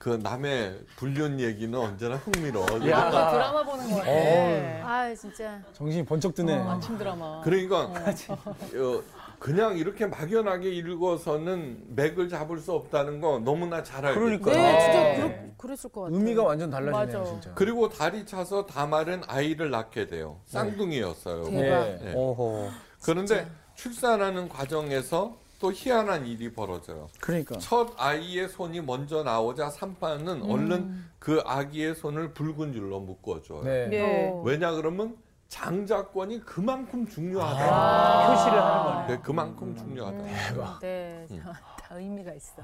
그 0.04 0.18
남의 0.22 0.80
불륜 0.96 1.40
얘기는 1.40 1.74
언제나 1.78 2.16
흥미로워. 2.16 2.66
야. 2.90 3.00
뭔가 3.00 3.30
드라마 3.32 3.64
보는 3.64 3.88
것 3.90 3.96
같아. 3.96 4.10
어. 4.10 4.80
아, 4.84 5.14
진짜. 5.14 5.58
정신이 5.72 6.04
번쩍 6.04 6.34
드네. 6.34 6.58
어, 6.58 6.72
아침 6.72 6.98
드라마. 6.98 7.40
그러니까 7.40 7.84
어, 7.84 9.02
그냥 9.40 9.78
이렇게 9.78 10.04
막연하게 10.04 10.68
읽어서는 10.72 11.84
맥을 11.96 12.28
잡을 12.28 12.58
수 12.58 12.72
없다는 12.72 13.22
거 13.22 13.38
너무나 13.38 13.82
잘 13.82 14.04
알죠. 14.04 14.20
그러니까. 14.20 14.52
네, 14.52 14.76
아. 14.76 14.78
진짜 14.78 15.16
그렇, 15.16 15.56
그랬을 15.56 15.90
것 15.90 16.02
같아요. 16.02 16.18
의미가 16.18 16.42
완전 16.42 16.68
달라지네요, 16.68 17.18
맞아. 17.20 17.24
진짜. 17.24 17.54
그리고 17.54 17.88
달이 17.88 18.26
차서 18.26 18.66
다말은 18.66 19.22
아이를 19.26 19.70
낳게 19.70 20.06
돼요. 20.08 20.38
쌍둥이였어요. 20.44 21.44
대박. 21.44 21.84
네. 21.84 21.98
네. 22.02 22.70
그런데 23.02 23.46
출산하는 23.74 24.50
과정에서 24.50 25.34
또 25.64 25.72
희한한 25.72 26.26
일이 26.26 26.52
벌어져요. 26.52 27.08
그러니까. 27.20 27.56
첫 27.56 27.94
아이의 27.96 28.50
손이 28.50 28.82
먼저 28.82 29.22
나오자 29.22 29.70
산파는 29.70 30.42
얼른 30.42 31.06
그 31.18 31.40
아기의 31.42 31.94
손을 31.94 32.34
붉은 32.34 32.74
줄로 32.74 33.00
묶어줘요. 33.00 33.62
네. 33.62 33.88
예. 33.90 34.28
어. 34.28 34.42
왜냐 34.42 34.72
그러면 34.72 35.16
장자권이 35.48 36.40
그만큼 36.40 37.06
중요하다. 37.06 37.64
아, 37.64 38.34
표시를 38.34 38.62
하는 38.62 38.84
거네. 38.84 39.06
네, 39.06 39.22
그만큼 39.22 39.74
중요하다. 39.74 40.22
대박. 40.22 40.80
네. 40.80 41.26
음. 41.30 41.40
다, 41.42 41.58
다 41.80 41.94
의미가 41.94 42.34
있어. 42.34 42.62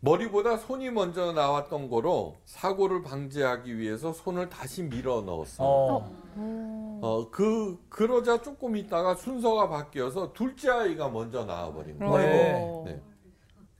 머리보다 0.00 0.56
손이 0.58 0.90
먼저 0.90 1.32
나왔던 1.32 1.88
거로 1.88 2.36
사고를 2.44 3.02
방지하기 3.02 3.78
위해서 3.78 4.12
손을 4.12 4.48
다시 4.48 4.82
밀어 4.82 5.22
넣었어. 5.22 5.64
요 5.64 5.68
어. 5.68 7.00
어, 7.02 7.30
그 7.30 7.78
그러자 7.88 8.42
조금 8.42 8.76
있다가 8.76 9.14
순서가 9.14 9.68
바뀌어서 9.68 10.32
둘째 10.32 10.70
아이가 10.70 11.08
먼저 11.08 11.44
나와버린 11.44 11.98
거예요. 11.98 12.82
네. 12.86 12.92
네. 12.92 13.02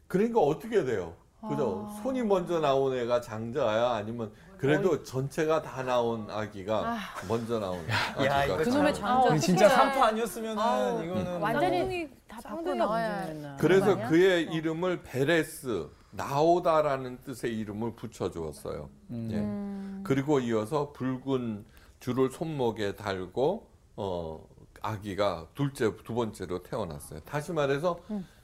그러니까 0.07 0.41
어떻게 0.41 0.85
돼요? 0.85 1.15
그죠? 1.49 1.89
손이 2.03 2.23
먼저 2.23 2.59
나온 2.61 2.97
애가 2.97 3.21
장자야 3.21 3.91
아니면 3.91 4.33
그래도 4.59 5.03
전체가 5.05 5.63
다 5.63 5.83
나온 5.83 6.29
아기가 6.31 6.97
먼저 7.29 7.61
나온 7.61 7.79
아기가 8.17 8.57
그놈의 8.57 8.95
참- 8.95 9.03
장자. 9.23 9.29
이거 9.29 9.39
진짜. 9.39 9.69
산파 9.69 10.07
아니었으면은 10.07 11.05
이거는 11.05 11.41
완전히 11.41 11.79
쌍둥이 11.79 12.09
다 12.27 12.41
밖으로 12.43 12.75
나와야. 12.75 13.57
그래서? 13.61 13.97
그의 14.09 14.45
이름을 14.45 15.03
베레스 15.03 15.89
나오다라는 16.17 17.19
뜻의 17.25 17.57
이름을 17.59 17.95
붙여주었어요. 17.95 18.89
예. 19.31 20.01
그리고 20.05 20.41
이어서 20.41 20.93
붉은 20.93 21.65
줄을 22.01 22.31
손목에 22.31 22.97
달고 22.97 23.69
어, 23.97 24.47
아기가 24.83 25.49
둘째 25.55 25.95
두 26.05 26.15
번째로 26.15 26.63
태어났어요. 26.63 27.21
다시 27.21 27.53
말해서 27.53 27.99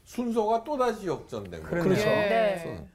순서가 0.04 0.64
또 0.64 0.76
다시 0.76 1.06
역전된 1.06 1.62
거예요. 1.62 1.84
그렇죠. 1.84 2.04
네. 2.04 2.88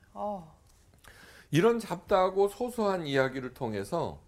이런 1.51 1.79
잡다하고 1.79 2.49
소소한 2.49 3.05
이야기를 3.07 3.53
통해서 3.53 4.19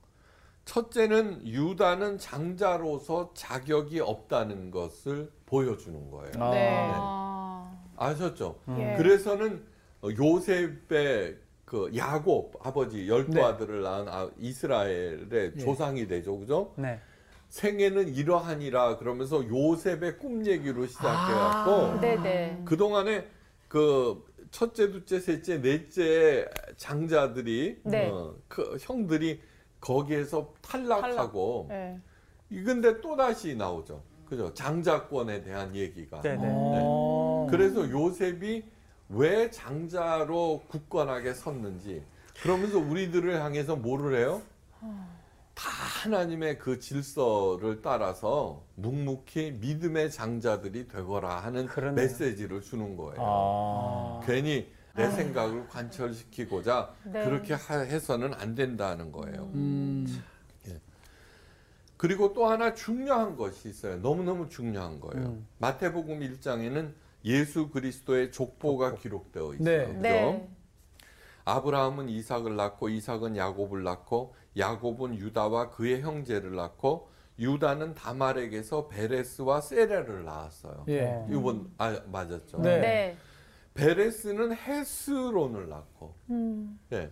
첫째는 0.66 1.48
유다는 1.48 2.20
장자로서 2.20 3.32
자격이 3.34 4.00
없다는 4.00 4.72
것을 4.72 5.32
보여주는 5.46 6.12
거예요. 6.12 6.32
아. 6.38 6.52
네. 6.52 7.90
아셨죠? 7.98 8.60
예. 8.78 8.96
그래서는 8.98 9.66
요셉의 10.04 11.38
그 11.66 11.92
야곱 11.96 12.66
아버지 12.66 13.08
열두 13.08 13.32
네. 13.34 13.44
아들을 13.44 13.82
낳은 13.84 14.08
아- 14.10 14.30
이스라엘의 14.40 15.28
예. 15.32 15.58
조상이 15.58 16.08
되죠, 16.08 16.38
그죠? 16.40 16.74
네. 16.78 17.00
생애는 17.50 18.10
이러하니라 18.16 18.98
그러면서 18.98 19.44
요셉의 19.48 20.18
꿈 20.20 20.46
얘기로 20.46 20.86
시작해갖고 20.88 21.72
아, 21.72 22.00
네네. 22.00 22.62
그 22.66 22.78
동안에 22.78 23.28
그 23.68 24.24
첫째, 24.52 24.92
둘째, 24.92 25.20
셋째, 25.20 25.62
넷째 25.62 26.48
장자들이 26.78 27.82
네. 27.84 28.10
어, 28.10 28.36
그 28.48 28.78
형들이 28.80 29.42
거기에서 29.80 30.54
탈락하고 30.62 31.68
네. 31.70 32.00
이 32.50 32.62
근데 32.64 33.00
또 33.02 33.16
다시 33.16 33.56
나오죠, 33.56 34.02
그죠? 34.28 34.54
장자권에 34.54 35.44
대한 35.44 35.76
얘기가. 35.76 36.22
네네. 36.22 36.42
어. 36.52 37.48
그래서 37.50 37.88
요셉이 37.90 38.64
왜 39.10 39.50
장자로 39.50 40.64
굳건하게 40.68 41.34
섰는지 41.34 42.04
그러면서 42.42 42.78
우리들을 42.80 43.42
향해서 43.42 43.76
뭐를 43.76 44.18
해요? 44.20 44.42
다 45.56 45.70
하나님의 46.04 46.58
그 46.60 46.80
질서를 46.80 47.82
따라서 47.82 48.64
묵묵히 48.76 49.58
믿음의 49.60 50.12
장자들이 50.12 50.88
되거라 50.88 51.40
하는 51.44 51.66
그러네요. 51.66 51.96
메시지를 51.96 52.62
주는 52.62 52.96
거예요. 52.96 53.16
아. 53.20 54.22
괜히 54.26 54.72
내 54.96 55.10
생각을 55.12 55.68
관철시키고자 55.68 56.94
네. 57.06 57.26
그렇게 57.26 57.54
하- 57.56 57.80
해서는 57.80 58.34
안 58.36 58.56
된다는 58.56 59.12
거예요. 59.12 59.52
음. 59.54 60.08
그리고 61.98 62.32
또 62.34 62.48
하나 62.48 62.74
중요한 62.74 63.36
것이 63.36 63.68
있어요. 63.68 63.98
너무너무 63.98 64.48
중요한 64.48 65.02
거예요. 65.02 65.28
음. 65.28 65.48
마태복음 65.58 66.22
1장에는 66.22 66.94
예수 67.26 67.70
그리스도의 67.70 68.32
족보가 68.32 68.96
기록되어 68.96 69.54
있어요. 69.56 69.64
네. 69.64 69.86
그죠? 69.88 70.00
네. 70.00 70.50
아브라함은 71.46 72.10
이삭을 72.10 72.56
낳고 72.56 72.90
이삭은 72.90 73.36
야곱을 73.36 73.84
낳고 73.84 74.36
야곱은 74.58 75.18
유다와 75.18 75.72
그의 75.72 76.02
형제를 76.02 76.56
낳고 76.56 77.10
유다는 77.40 77.96
다말에게서 77.96 78.88
베레스와 78.90 79.62
세레를 79.62 80.26
낳았어요. 80.26 80.86
예. 80.90 81.26
이번 81.30 81.72
아 81.78 82.00
맞았죠. 82.12 82.60
네. 82.60 82.80
네. 82.80 83.18
베레스는 83.74 84.54
헤스론을 84.56 85.70
낳고 85.70 86.14
음. 86.30 86.80
예. 86.92 87.10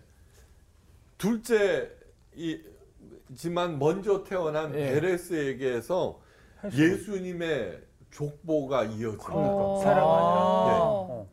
둘째이지만 1.16 1.88
먼저 3.78 4.22
태어난 4.22 4.74
예. 4.74 4.92
베레스에게서 4.92 6.20
예수님의 6.72 7.87
족보가 8.10 8.84
이어집니다. 8.84 9.32
어. 9.34 9.80
사라가 9.82 10.00
아니라. 10.00 10.78
어. 10.82 11.28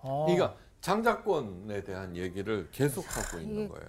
아. 0.00 0.24
그러니까 0.26 0.56
장자권에 0.80 1.82
대한 1.82 2.16
얘기를 2.16 2.68
계속하고 2.70 3.38
있는 3.38 3.68
거예요. 3.68 3.88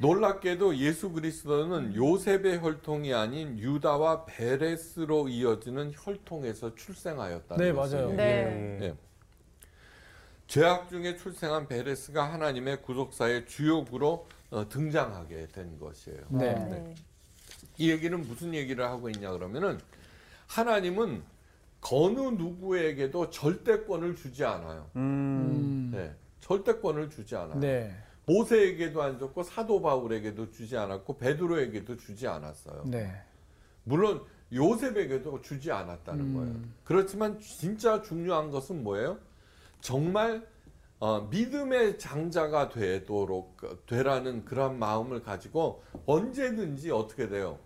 놀랍게도 0.00 0.78
예수 0.78 1.10
그리스도는 1.10 1.94
요셉의 1.94 2.60
혈통이 2.60 3.12
아닌 3.12 3.58
유다와 3.58 4.24
베레스로 4.24 5.28
이어지는 5.28 5.92
혈통에서 5.94 6.74
출생하였다는 6.74 7.64
네, 7.64 7.72
맞아요. 7.72 8.10
네. 8.12 8.78
예. 8.82 8.94
죄악 10.46 10.88
중에 10.88 11.16
출생한 11.16 11.68
베레스가 11.68 12.32
하나님의 12.32 12.82
구속사의 12.82 13.46
주역으로 13.46 14.26
어, 14.50 14.68
등장하게 14.68 15.48
된 15.48 15.78
것이에요. 15.78 16.20
네. 16.30 16.54
네. 16.54 16.94
이 17.76 17.90
얘기는 17.90 18.18
무슨 18.26 18.54
얘기를 18.54 18.84
하고 18.84 19.08
있냐 19.10 19.30
그러면은 19.30 19.78
하나님은 20.50 21.22
어느 21.92 22.20
누구에게도 22.20 23.30
절대권을 23.30 24.16
주지 24.16 24.44
않아요. 24.44 24.90
음. 24.96 25.00
음. 25.00 25.90
네, 25.94 26.14
절대권을 26.40 27.08
주지 27.10 27.36
않아요. 27.36 27.58
네. 27.58 27.94
모세에게도 28.26 29.00
안 29.00 29.18
줬고 29.18 29.44
사도 29.44 29.80
바울에게도 29.80 30.50
주지 30.50 30.76
않았고 30.76 31.18
베드로에게도 31.18 31.96
주지 31.96 32.26
않았어요. 32.26 32.82
네. 32.86 33.12
물론 33.84 34.22
요셉에게도 34.52 35.40
주지 35.40 35.70
않았다는 35.70 36.20
음. 36.20 36.34
거예요. 36.34 36.56
그렇지만 36.84 37.38
진짜 37.38 38.02
중요한 38.02 38.50
것은 38.50 38.82
뭐예요? 38.82 39.18
정말 39.80 40.46
어, 40.98 41.28
믿음의 41.30 41.98
장자가 41.98 42.68
되도록 42.68 43.86
되라는 43.86 44.44
그런 44.44 44.78
마음을 44.78 45.22
가지고 45.22 45.82
언제든지 46.06 46.90
어떻게 46.90 47.28
돼요? 47.28 47.58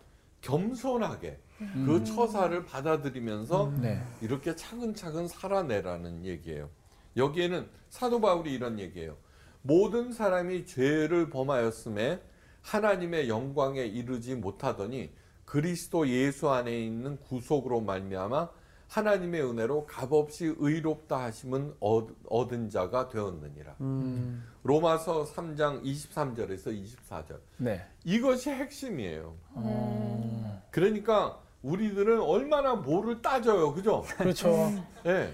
겸손하게 0.43 1.41
그 1.59 2.03
처사를 2.05 2.65
받아들이면서 2.65 3.73
네. 3.81 4.03
이렇게 4.21 4.55
차근차근 4.57 5.29
살아내라는 5.29 6.25
얘기예요. 6.25 6.69
여기에는 7.17 7.69
사도 7.91 8.21
바울이 8.21 8.53
이런 8.53 8.79
얘기예요. 8.79 9.17
모든 9.63 10.13
사람이 10.13 10.67
죄를 10.67 11.31
범하였음에 11.31 12.21
하나님의 12.63 13.29
영광에 13.29 13.83
이르지 13.83 14.35
못하더니 14.35 15.11
그리스도 15.45 16.09
예수 16.09 16.51
안에 16.51 16.77
있는 16.85 17.19
구속으로 17.21 17.81
말미암아 17.83 18.49
하나님의 18.89 19.43
은혜로 19.51 19.87
값없이 19.87 20.55
의롭다 20.59 21.23
하심은 21.25 21.75
얻- 21.81 22.15
얻은 22.27 22.71
자가 22.71 23.09
되었느니라. 23.09 23.77
음. 23.81 24.45
로마서 24.63 25.25
3장 25.25 25.83
23절에서 25.83 26.67
24절. 27.09 27.39
네. 27.59 27.85
이것이 28.05 28.51
핵심이에요. 28.51 29.35
음. 29.57 30.59
그러니까 30.71 31.41
우리들은 31.65 32.21
얼마나 32.21 32.75
뭐를 32.75 33.23
따져요. 33.23 33.73
그죠? 33.73 34.05
그렇죠. 34.19 34.49
예. 35.07 35.33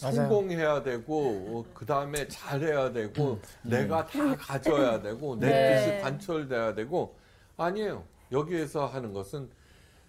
맞아요. 0.00 0.14
성공해야 0.16 0.82
되고 0.82 1.64
그 1.72 1.86
다음에 1.86 2.26
잘해야 2.26 2.92
되고 2.92 3.38
내가 3.62 4.04
다 4.06 4.34
가져야 4.36 5.00
되고 5.00 5.36
내 5.36 5.46
네. 5.48 5.76
뜻이 5.76 6.02
관철돼야 6.02 6.74
되고 6.74 7.14
아니에요. 7.56 8.02
여기에서 8.32 8.86
하는 8.86 9.12
것은 9.12 9.50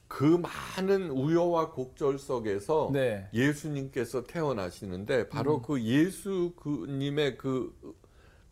그 0.07 0.23
많은 0.23 1.11
우여와 1.11 1.71
곡절 1.71 2.17
속에서 2.17 2.89
네. 2.91 3.27
예수님께서 3.33 4.23
태어나시는데 4.23 5.29
바로 5.29 5.61
그 5.61 5.83
예수님의 5.83 7.37
그 7.37 7.75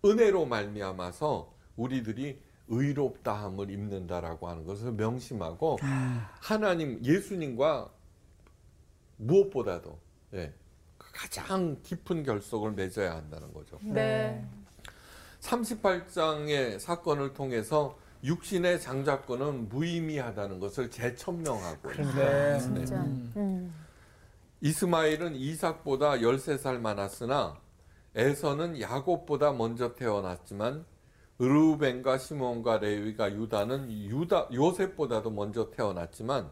은혜로 0.06 0.46
말미암아서 0.46 1.52
우리들이 1.78 2.40
의롭다함을 2.72 3.70
입는다라고 3.70 4.48
하는 4.48 4.66
것을 4.66 4.94
명심하고 4.94 5.78
하나님 6.40 7.04
예수님과 7.04 7.92
무엇보다도 9.18 10.00
예, 10.34 10.54
그 10.98 11.12
가장 11.14 11.78
깊은 11.84 12.24
결속을 12.24 12.72
맺어야 12.72 13.16
한다는 13.16 13.54
거죠. 13.54 13.78
네. 13.84 14.44
38장의 15.42 16.80
사건을 16.80 17.34
통해서 17.34 17.98
육신의 18.24 18.80
장자권은 18.80 19.70
무의미하다는 19.70 20.60
것을 20.60 20.90
재천명하고 20.90 21.92
네. 21.92 22.60
진짜. 22.60 22.96
음. 22.98 23.34
음. 23.36 23.74
이스마엘은 24.62 25.36
이삭보다 25.36 26.18
13살 26.18 26.80
많았으나 26.80 27.60
에서는 28.14 28.80
야곱보다 28.80 29.54
먼저 29.54 29.96
태어났지만 29.96 30.86
르우벤과 31.42 32.20
시몬과 32.20 32.78
레위가 32.78 33.34
유다는 33.34 33.92
유다 33.92 34.50
요셉보다도 34.54 35.32
먼저 35.32 35.72
태어났지만 35.72 36.52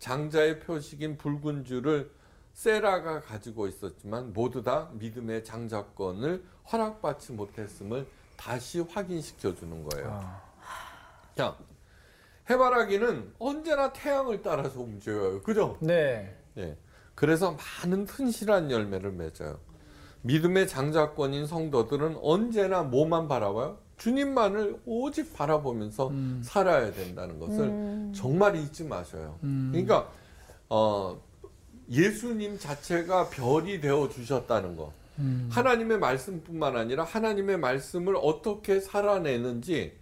장자의 0.00 0.58
표식인 0.60 1.16
붉은 1.16 1.64
줄을 1.64 2.10
세라가 2.52 3.20
가지고 3.20 3.68
있었지만 3.68 4.32
모두 4.32 4.62
다 4.62 4.90
믿음의 4.94 5.44
장자권을 5.44 6.42
허락받지 6.72 7.32
못했음을 7.32 8.06
다시 8.36 8.80
확인시켜 8.80 9.54
주는 9.54 9.84
거예요. 9.84 10.10
아. 10.10 10.42
자, 11.36 11.56
해바라기는 12.50 13.34
언제나 13.38 13.92
태양을 13.92 14.42
따라서 14.42 14.80
움직여요. 14.80 15.42
그죠? 15.42 15.78
네. 15.80 16.36
예. 16.56 16.76
그래서 17.14 17.56
많은 17.82 18.06
튼실한 18.06 18.70
열매를 18.72 19.12
맺어요. 19.12 19.60
믿음의 20.22 20.66
장자권인 20.68 21.46
성도들은 21.46 22.18
언제나 22.20 22.82
뭐만 22.82 23.28
바라봐요? 23.28 23.83
주님만을 23.96 24.80
오직 24.86 25.32
바라보면서 25.34 26.08
음. 26.08 26.42
살아야 26.44 26.92
된다는 26.92 27.38
것을 27.38 28.12
정말 28.14 28.56
잊지 28.56 28.84
마셔요. 28.84 29.38
음. 29.44 29.68
그러니까 29.72 30.10
어, 30.68 31.20
예수님 31.90 32.58
자체가 32.58 33.28
별이 33.30 33.80
되어 33.80 34.08
주셨다는 34.08 34.76
거. 34.76 34.92
음. 35.18 35.48
하나님의 35.52 35.98
말씀뿐만 35.98 36.76
아니라 36.76 37.04
하나님의 37.04 37.58
말씀을 37.58 38.16
어떻게 38.20 38.80
살아내는지 38.80 39.96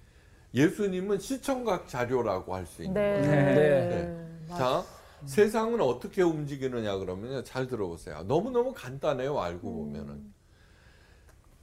예수님은 0.54 1.18
시청각 1.18 1.88
자료라고 1.88 2.54
할 2.54 2.66
수 2.66 2.82
있는 2.82 2.94
네. 2.94 3.20
거예요. 3.20 3.88
네. 3.90 4.28
자, 4.48 4.84
세상은 5.26 5.80
어떻게 5.80 6.22
움직이느냐 6.22 6.96
그러면요. 6.98 7.42
잘 7.44 7.66
들어보세요. 7.68 8.22
너무너무 8.24 8.72
간단해요. 8.74 9.38
알고 9.38 9.72
보면은. 9.72 10.32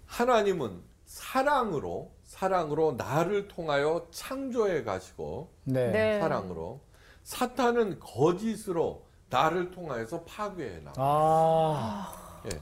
하나님은 0.06 0.89
사랑으로 1.10 2.12
사랑으로 2.24 2.94
나를 2.96 3.48
통하여 3.48 4.06
창조해 4.12 4.84
가시고 4.84 5.52
네. 5.64 5.92
네. 5.92 6.20
사랑으로 6.20 6.82
사탄은 7.24 8.00
거짓으로 8.00 9.08
나를 9.32 9.72
통하여서 9.72 10.22
파괴해 10.22 10.82
나. 10.82 10.94
아. 10.98 12.42
예. 12.46 12.62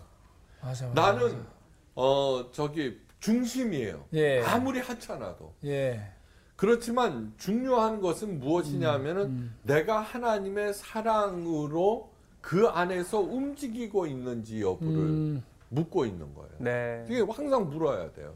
맞아, 0.62 0.88
맞아. 0.88 1.02
나는 1.02 1.45
어 1.93 2.50
저기 2.54 2.98
중심이에요. 3.20 4.06
예. 4.14 4.41
아무리 4.43 4.80
하찮아도. 4.80 5.54
예. 5.66 6.14
그렇지만 6.56 7.34
중요한 7.38 8.00
것은 8.00 8.39
무엇이냐면은 8.39 9.26
음. 9.26 9.58
내가 9.64 10.00
하나님의 10.00 10.74
사랑으로 10.74 12.14
그 12.39 12.68
안에서 12.70 13.20
움직이고 13.20 14.08
있는지 14.08 14.62
여부를 14.62 14.98
음. 14.98 15.43
묻고 15.70 16.05
있는 16.05 16.34
거예요. 16.34 16.51
네. 16.59 17.05
이게 17.09 17.22
항상 17.22 17.70
물어야 17.70 18.11
돼요. 18.13 18.36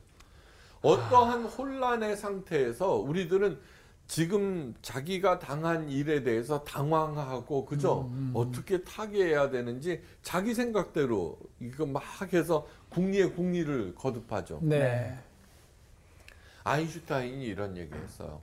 어떠한 0.81 1.45
혼란의 1.45 2.17
상태에서 2.17 2.95
우리들은 2.95 3.59
지금 4.07 4.73
자기가 4.81 5.39
당한 5.39 5.89
일에 5.89 6.21
대해서 6.23 6.63
당황하고 6.65 7.65
그죠? 7.65 8.09
음, 8.11 8.31
어떻게 8.33 8.83
타개해야 8.83 9.51
되는지 9.51 10.01
자기 10.21 10.53
생각대로 10.53 11.37
이거 11.61 11.85
막 11.85 12.03
해서 12.33 12.67
국리의 12.89 13.33
국리를 13.33 13.95
거듭하죠. 13.95 14.59
네. 14.63 15.17
아인슈타인이 16.63 17.45
이런 17.45 17.77
얘기했어요. 17.77 18.41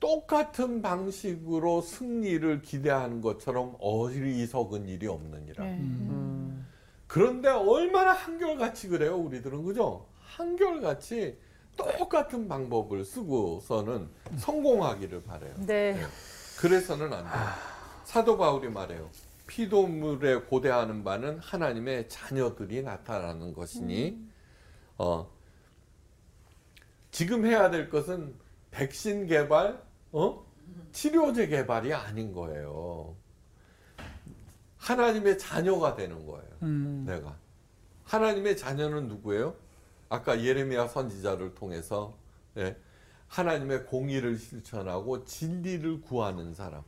똑같은 0.00 0.82
방식으로 0.82 1.80
승리를 1.80 2.60
기대하는 2.60 3.22
것처럼 3.22 3.76
어리석은 3.80 4.86
일이 4.86 5.06
없느니라. 5.06 5.64
네. 5.64 5.78
음. 5.78 6.66
그런데 7.14 7.48
얼마나 7.48 8.10
한결같이 8.10 8.88
그래요, 8.88 9.14
우리들은 9.14 9.62
그죠? 9.62 10.04
한결같이 10.18 11.38
똑같은 11.76 12.48
방법을 12.48 13.04
쓰고서는 13.04 14.08
성공하기를 14.36 15.22
바래요. 15.22 15.54
네. 15.64 15.96
그래서는 16.58 17.12
안 17.12 17.22
돼요. 17.22 17.32
사도 18.02 18.36
바울이 18.36 18.68
말해요. 18.68 19.08
피조물에 19.46 20.40
고대하는 20.48 21.04
바는 21.04 21.38
하나님의 21.38 22.08
자녀들이 22.08 22.82
나타나는 22.82 23.54
것이니 23.54 24.18
어, 24.98 25.30
지금 27.12 27.46
해야 27.46 27.70
될 27.70 27.90
것은 27.90 28.34
백신 28.72 29.28
개발, 29.28 29.80
어? 30.10 30.44
치료제 30.90 31.46
개발이 31.46 31.94
아닌 31.94 32.32
거예요. 32.32 33.14
하나님의 34.84 35.38
자녀가 35.38 35.94
되는 35.94 36.26
거예요. 36.26 36.48
음. 36.62 37.04
내가 37.06 37.34
하나님의 38.04 38.56
자녀는 38.56 39.08
누구예요? 39.08 39.54
아까 40.10 40.42
예레미야 40.42 40.88
선지자를 40.88 41.54
통해서 41.54 42.14
예, 42.58 42.76
하나님의 43.28 43.86
공의를 43.86 44.38
실천하고 44.38 45.24
진리를 45.24 46.02
구하는 46.02 46.52
사람 46.52 46.82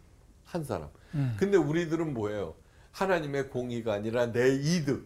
한 0.44 0.62
사람. 0.62 0.90
음. 1.14 1.34
근데 1.38 1.56
우리들은 1.56 2.12
뭐예요? 2.12 2.54
하나님의 2.92 3.48
공의가 3.48 3.94
아니라 3.94 4.30
내 4.30 4.54
이득을 4.54 5.02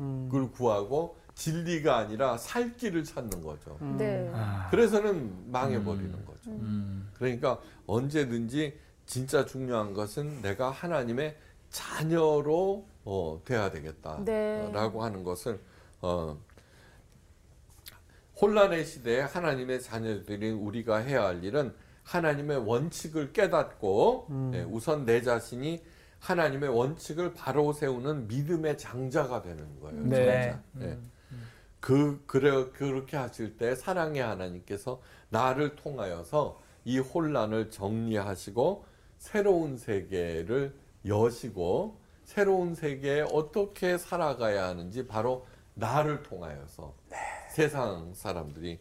음. 0.00 0.50
구하고 0.52 1.16
진리가 1.36 1.96
아니라 1.96 2.38
살 2.38 2.76
길을 2.76 3.04
찾는 3.04 3.42
거죠. 3.42 3.78
네. 3.98 4.28
아. 4.34 4.68
그래서는 4.70 5.52
망해버리는 5.52 6.24
거죠. 6.26 6.50
음. 6.50 7.08
그러니까 7.14 7.60
언제든지 7.86 8.78
진짜 9.06 9.46
중요한 9.46 9.94
것은 9.94 10.42
내가 10.42 10.70
하나님의 10.70 11.36
자녀로 11.70 12.86
어, 13.04 13.40
돼야 13.44 13.70
되겠다라고 13.70 14.24
네. 14.24 14.72
하는 14.72 15.24
것을 15.24 15.60
어, 16.00 16.38
혼란의 18.40 18.84
시대에 18.84 19.20
하나님의 19.20 19.82
자녀들이 19.82 20.50
우리가 20.50 20.98
해야 20.98 21.24
할 21.24 21.42
일은 21.42 21.74
하나님의 22.02 22.58
원칙을 22.58 23.32
깨닫고 23.32 24.26
음. 24.30 24.52
예, 24.54 24.62
우선 24.62 25.04
내 25.04 25.22
자신이 25.22 25.82
하나님의 26.20 26.68
원칙을 26.70 27.34
바로 27.34 27.72
세우는 27.72 28.28
믿음의 28.28 28.78
장자가 28.78 29.42
되는 29.42 29.80
거예요. 29.80 30.02
네. 30.02 30.50
장자. 30.50 30.62
예. 30.82 30.98
그 31.80 32.22
그래 32.26 32.70
그렇게 32.72 33.16
하실 33.16 33.56
때 33.56 33.74
사랑의 33.74 34.22
하나님께서 34.22 35.00
나를 35.28 35.76
통하여서 35.76 36.60
이 36.84 36.98
혼란을 36.98 37.70
정리하시고 37.70 38.84
새로운 39.18 39.76
세계를 39.76 40.74
여시고 41.06 41.98
새로운 42.24 42.74
세계에 42.74 43.22
어떻게 43.32 43.96
살아가야 43.98 44.66
하는지 44.66 45.06
바로 45.06 45.46
나를 45.74 46.22
통하여서 46.22 46.94
세상 47.50 48.12
사람들이 48.14 48.78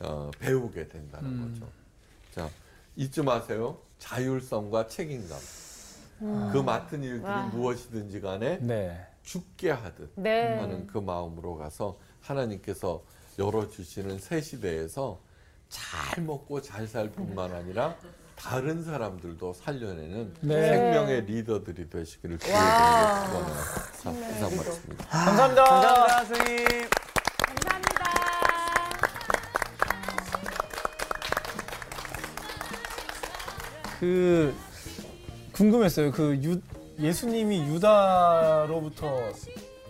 어, 0.00 0.30
배우게 0.38 0.88
된다는 0.88 1.30
음. 1.30 1.52
거죠. 1.52 1.70
자 2.34 2.50
잊지 2.96 3.22
마세요. 3.22 3.78
자율성과 3.98 4.88
책임감. 4.88 5.38
그 6.52 6.58
맡은 6.58 7.02
일들이 7.02 7.22
와. 7.22 7.46
무엇이든지 7.46 8.20
간에 8.20 8.58
네. 8.58 9.06
죽게 9.22 9.70
하듯 9.70 10.10
네. 10.16 10.56
하는 10.58 10.86
그 10.88 10.98
마음으로 10.98 11.56
가서 11.56 11.96
하나님께서 12.20 13.04
열어주시는 13.38 14.18
새 14.18 14.40
시대에서 14.40 15.20
잘 15.68 16.24
먹고 16.24 16.60
잘 16.60 16.88
살 16.88 17.10
뿐만 17.12 17.52
아니라 17.54 17.96
다른 18.38 18.82
사람들도 18.84 19.52
살려내는 19.52 20.34
네. 20.40 20.68
생명의 20.68 21.22
리더들이 21.22 21.90
되시기를. 21.90 22.38
자, 22.38 22.48
이상 23.98 24.14
마칩니다. 24.56 25.04
감사합니다. 25.08 25.64
감사합니다, 25.64 26.24
선생님. 26.24 26.88
감사합니다. 27.46 28.04
그 34.00 34.54
궁금했어요. 35.52 36.12
그 36.12 36.38
유, 36.42 36.60
예수님이 37.00 37.66
유다로부터 37.68 39.20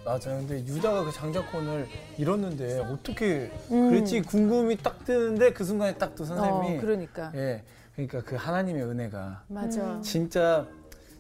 나왔잖아요. 0.05 0.47
근데 0.47 0.65
유다가 0.73 1.05
그 1.05 1.13
장자권을 1.13 1.87
잃었는데 2.17 2.81
어떻게 2.81 3.51
그랬지 3.69 4.23
궁금이 4.23 4.79
딱 4.79 5.05
드는데 5.05 5.53
그 5.53 5.65
순간에 5.65 5.95
딱 5.97 6.15
또 6.17 6.25
선생님이 6.25 6.79
어, 6.79 6.81
그러니까. 6.81 7.31
예, 7.35 7.63
그러니까 7.99 8.21
그 8.23 8.37
하나님의 8.37 8.85
은혜가 8.85 9.43
맞아. 9.49 10.01
진짜 10.03 10.65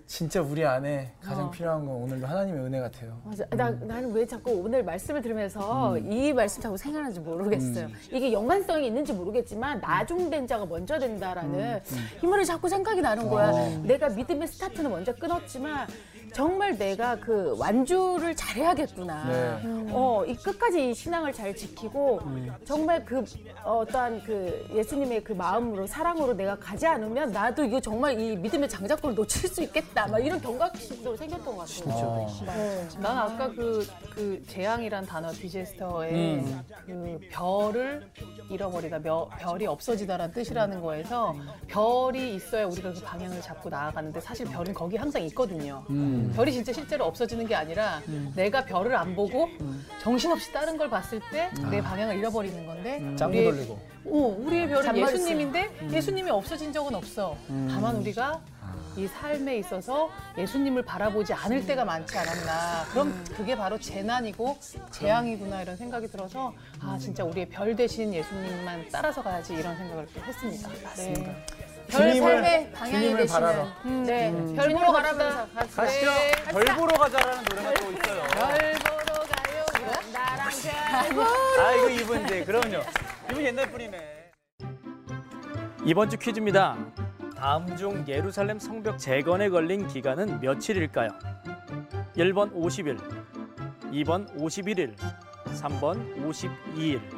진짜 0.06 0.40
우리 0.40 0.64
안에 0.64 1.12
가장 1.20 1.46
어. 1.46 1.50
필요한 1.50 1.84
건 1.84 1.96
오늘도 1.96 2.24
하나님의 2.24 2.64
은혜 2.64 2.78
같아요. 2.80 3.20
맞아. 3.24 3.44
나, 3.50 3.68
나는 3.70 4.12
왜 4.12 4.24
자꾸 4.24 4.52
오늘 4.52 4.84
말씀을 4.84 5.20
들으면서 5.20 5.98
이 5.98 6.32
말씀 6.32 6.62
자꾸 6.62 6.76
생각하는지 6.78 7.18
모르겠어요. 7.20 7.88
이게 8.12 8.32
연관성이 8.32 8.86
있는지 8.86 9.12
모르겠지만 9.12 9.80
나중된 9.80 10.46
자가 10.46 10.66
먼저 10.66 10.98
된다라는 11.00 11.80
이 12.22 12.26
말이 12.26 12.46
자꾸 12.46 12.68
생각이 12.68 13.02
나는 13.02 13.28
거야. 13.28 13.50
어. 13.50 13.82
내가 13.84 14.08
믿음의 14.10 14.46
스타트는 14.46 14.88
먼저 14.88 15.12
끊었지만 15.16 15.88
정말 16.32 16.76
내가 16.76 17.16
그 17.18 17.56
완주를 17.58 18.34
잘해야겠구나. 18.36 19.24
네. 19.28 19.88
어, 19.90 20.24
이 20.26 20.34
끝까지 20.36 20.90
이 20.90 20.94
신앙을 20.94 21.32
잘 21.32 21.54
지키고 21.54 22.20
정말 22.64 23.04
그 23.04 23.24
어떠한 23.64 24.22
그 24.24 24.66
예수님의 24.74 25.24
그 25.24 25.32
마음으로 25.32 25.86
사랑으로 25.86 26.34
내가 26.34 26.56
가지 26.58 26.86
않으면 26.86 27.32
나도 27.32 27.64
이거 27.64 27.80
정말 27.80 28.18
이 28.20 28.36
믿음의 28.36 28.68
장자권을 28.68 29.14
놓칠 29.16 29.48
수 29.48 29.62
있겠다. 29.62 30.06
막 30.06 30.18
이런 30.24 30.40
경각심도 30.40 31.16
생겼던 31.16 31.56
것 31.56 31.66
같아요. 31.66 31.94
어. 31.94 32.26
네. 32.46 32.88
난 33.00 33.18
아까 33.18 33.48
그, 33.50 33.86
그 34.14 34.42
재앙이란 34.46 35.06
단어 35.06 35.30
디제스터에 35.32 36.44
그 36.86 37.18
별을 37.30 38.08
잃어버리다 38.50 38.98
며- 39.00 39.28
별이 39.38 39.66
없어지다라는 39.66 40.32
뜻이라는 40.34 40.80
거에서 40.80 41.34
별이 41.66 42.34
있어야 42.36 42.66
우리가 42.66 42.92
그 42.92 43.00
방향을 43.02 43.40
잡고 43.40 43.68
나아가는데 43.68 44.20
사실 44.20 44.46
별은 44.46 44.72
거기 44.74 44.96
항상 44.96 45.22
있거든요. 45.24 45.84
별이 46.34 46.52
진짜 46.52 46.72
실제로 46.72 47.04
없어지는 47.06 47.46
게 47.46 47.54
아니라 47.54 48.00
내가 48.34 48.64
별을 48.64 48.94
안 48.96 49.14
보고 49.14 49.48
정신없이 50.02 50.52
다른 50.52 50.76
걸 50.76 50.88
봤을 50.90 51.20
때 51.30 51.50
내 51.70 51.80
방향을 51.80 52.16
잃어버리는 52.16 52.66
건데 52.66 53.00
짱구 53.16 53.36
우리의- 53.36 53.44
돌리고. 53.50 53.78
오, 54.04 54.28
우리의 54.46 54.68
별은 54.68 54.96
예수님인데 54.96 55.88
예수님이 55.92 56.30
없어진 56.30 56.72
적은 56.72 56.94
없어. 56.94 57.36
다만 57.68 57.96
우리가 57.96 58.40
이 58.96 59.06
삶에 59.06 59.58
있어서 59.58 60.08
예수님을 60.36 60.82
바라보지 60.84 61.32
않을 61.32 61.66
때가 61.66 61.84
많지 61.84 62.16
않았나. 62.18 62.84
그럼 62.90 63.24
그게 63.36 63.56
바로 63.56 63.78
재난이고 63.78 64.56
재앙이구나 64.90 65.62
이런 65.62 65.76
생각이 65.76 66.08
들어서 66.08 66.52
아 66.80 66.96
진짜 66.98 67.22
우리의 67.24 67.48
별 67.48 67.76
대신 67.76 68.12
예수님만 68.14 68.86
따라서 68.90 69.22
가야지 69.22 69.54
이런 69.54 69.76
생각을 69.76 70.06
또 70.14 70.20
했습니다. 70.22 70.68
네. 70.96 71.12
별 71.12 71.14
주님 71.14 71.34
을- 71.88 72.14
삶의 72.20 72.72
방향이 72.72 72.92
주님을 73.04 73.16
되시는 73.22 73.40
바라러. 73.40 73.68
네, 74.04 74.30
별 74.32 74.46
주님을 74.64 74.86
보러 74.86 74.92
갑시다. 74.92 75.46
가시죠. 75.74 76.10
네, 76.10 76.32
별 76.52 76.64
보러 76.76 76.98
가자라는 76.98 77.44
노래가 77.48 77.74
또 77.74 77.92
있어요. 77.92 78.22
별 78.22 78.72
보러 78.72 79.22
가요. 79.24 79.64
나랑 80.12 80.50
별아 81.56 81.74
이거 81.74 81.88
이분 81.90 82.24
이제 82.24 82.44
그럼요. 82.44 82.82
이분 83.30 83.44
옛날 83.44 83.70
분이네. 83.70 84.30
이번 85.84 86.10
주 86.10 86.16
퀴즈입니다. 86.18 86.76
다음 87.36 87.76
중 87.76 88.04
예루살렘 88.08 88.58
성벽 88.58 88.98
재건에 88.98 89.48
걸린 89.48 89.86
기간은 89.86 90.40
며칠일까요? 90.40 91.08
1번 92.16 92.52
50일, 92.52 92.98
2번 93.92 94.28
51일, 94.36 94.96
3번 95.54 96.16
52일. 96.26 97.17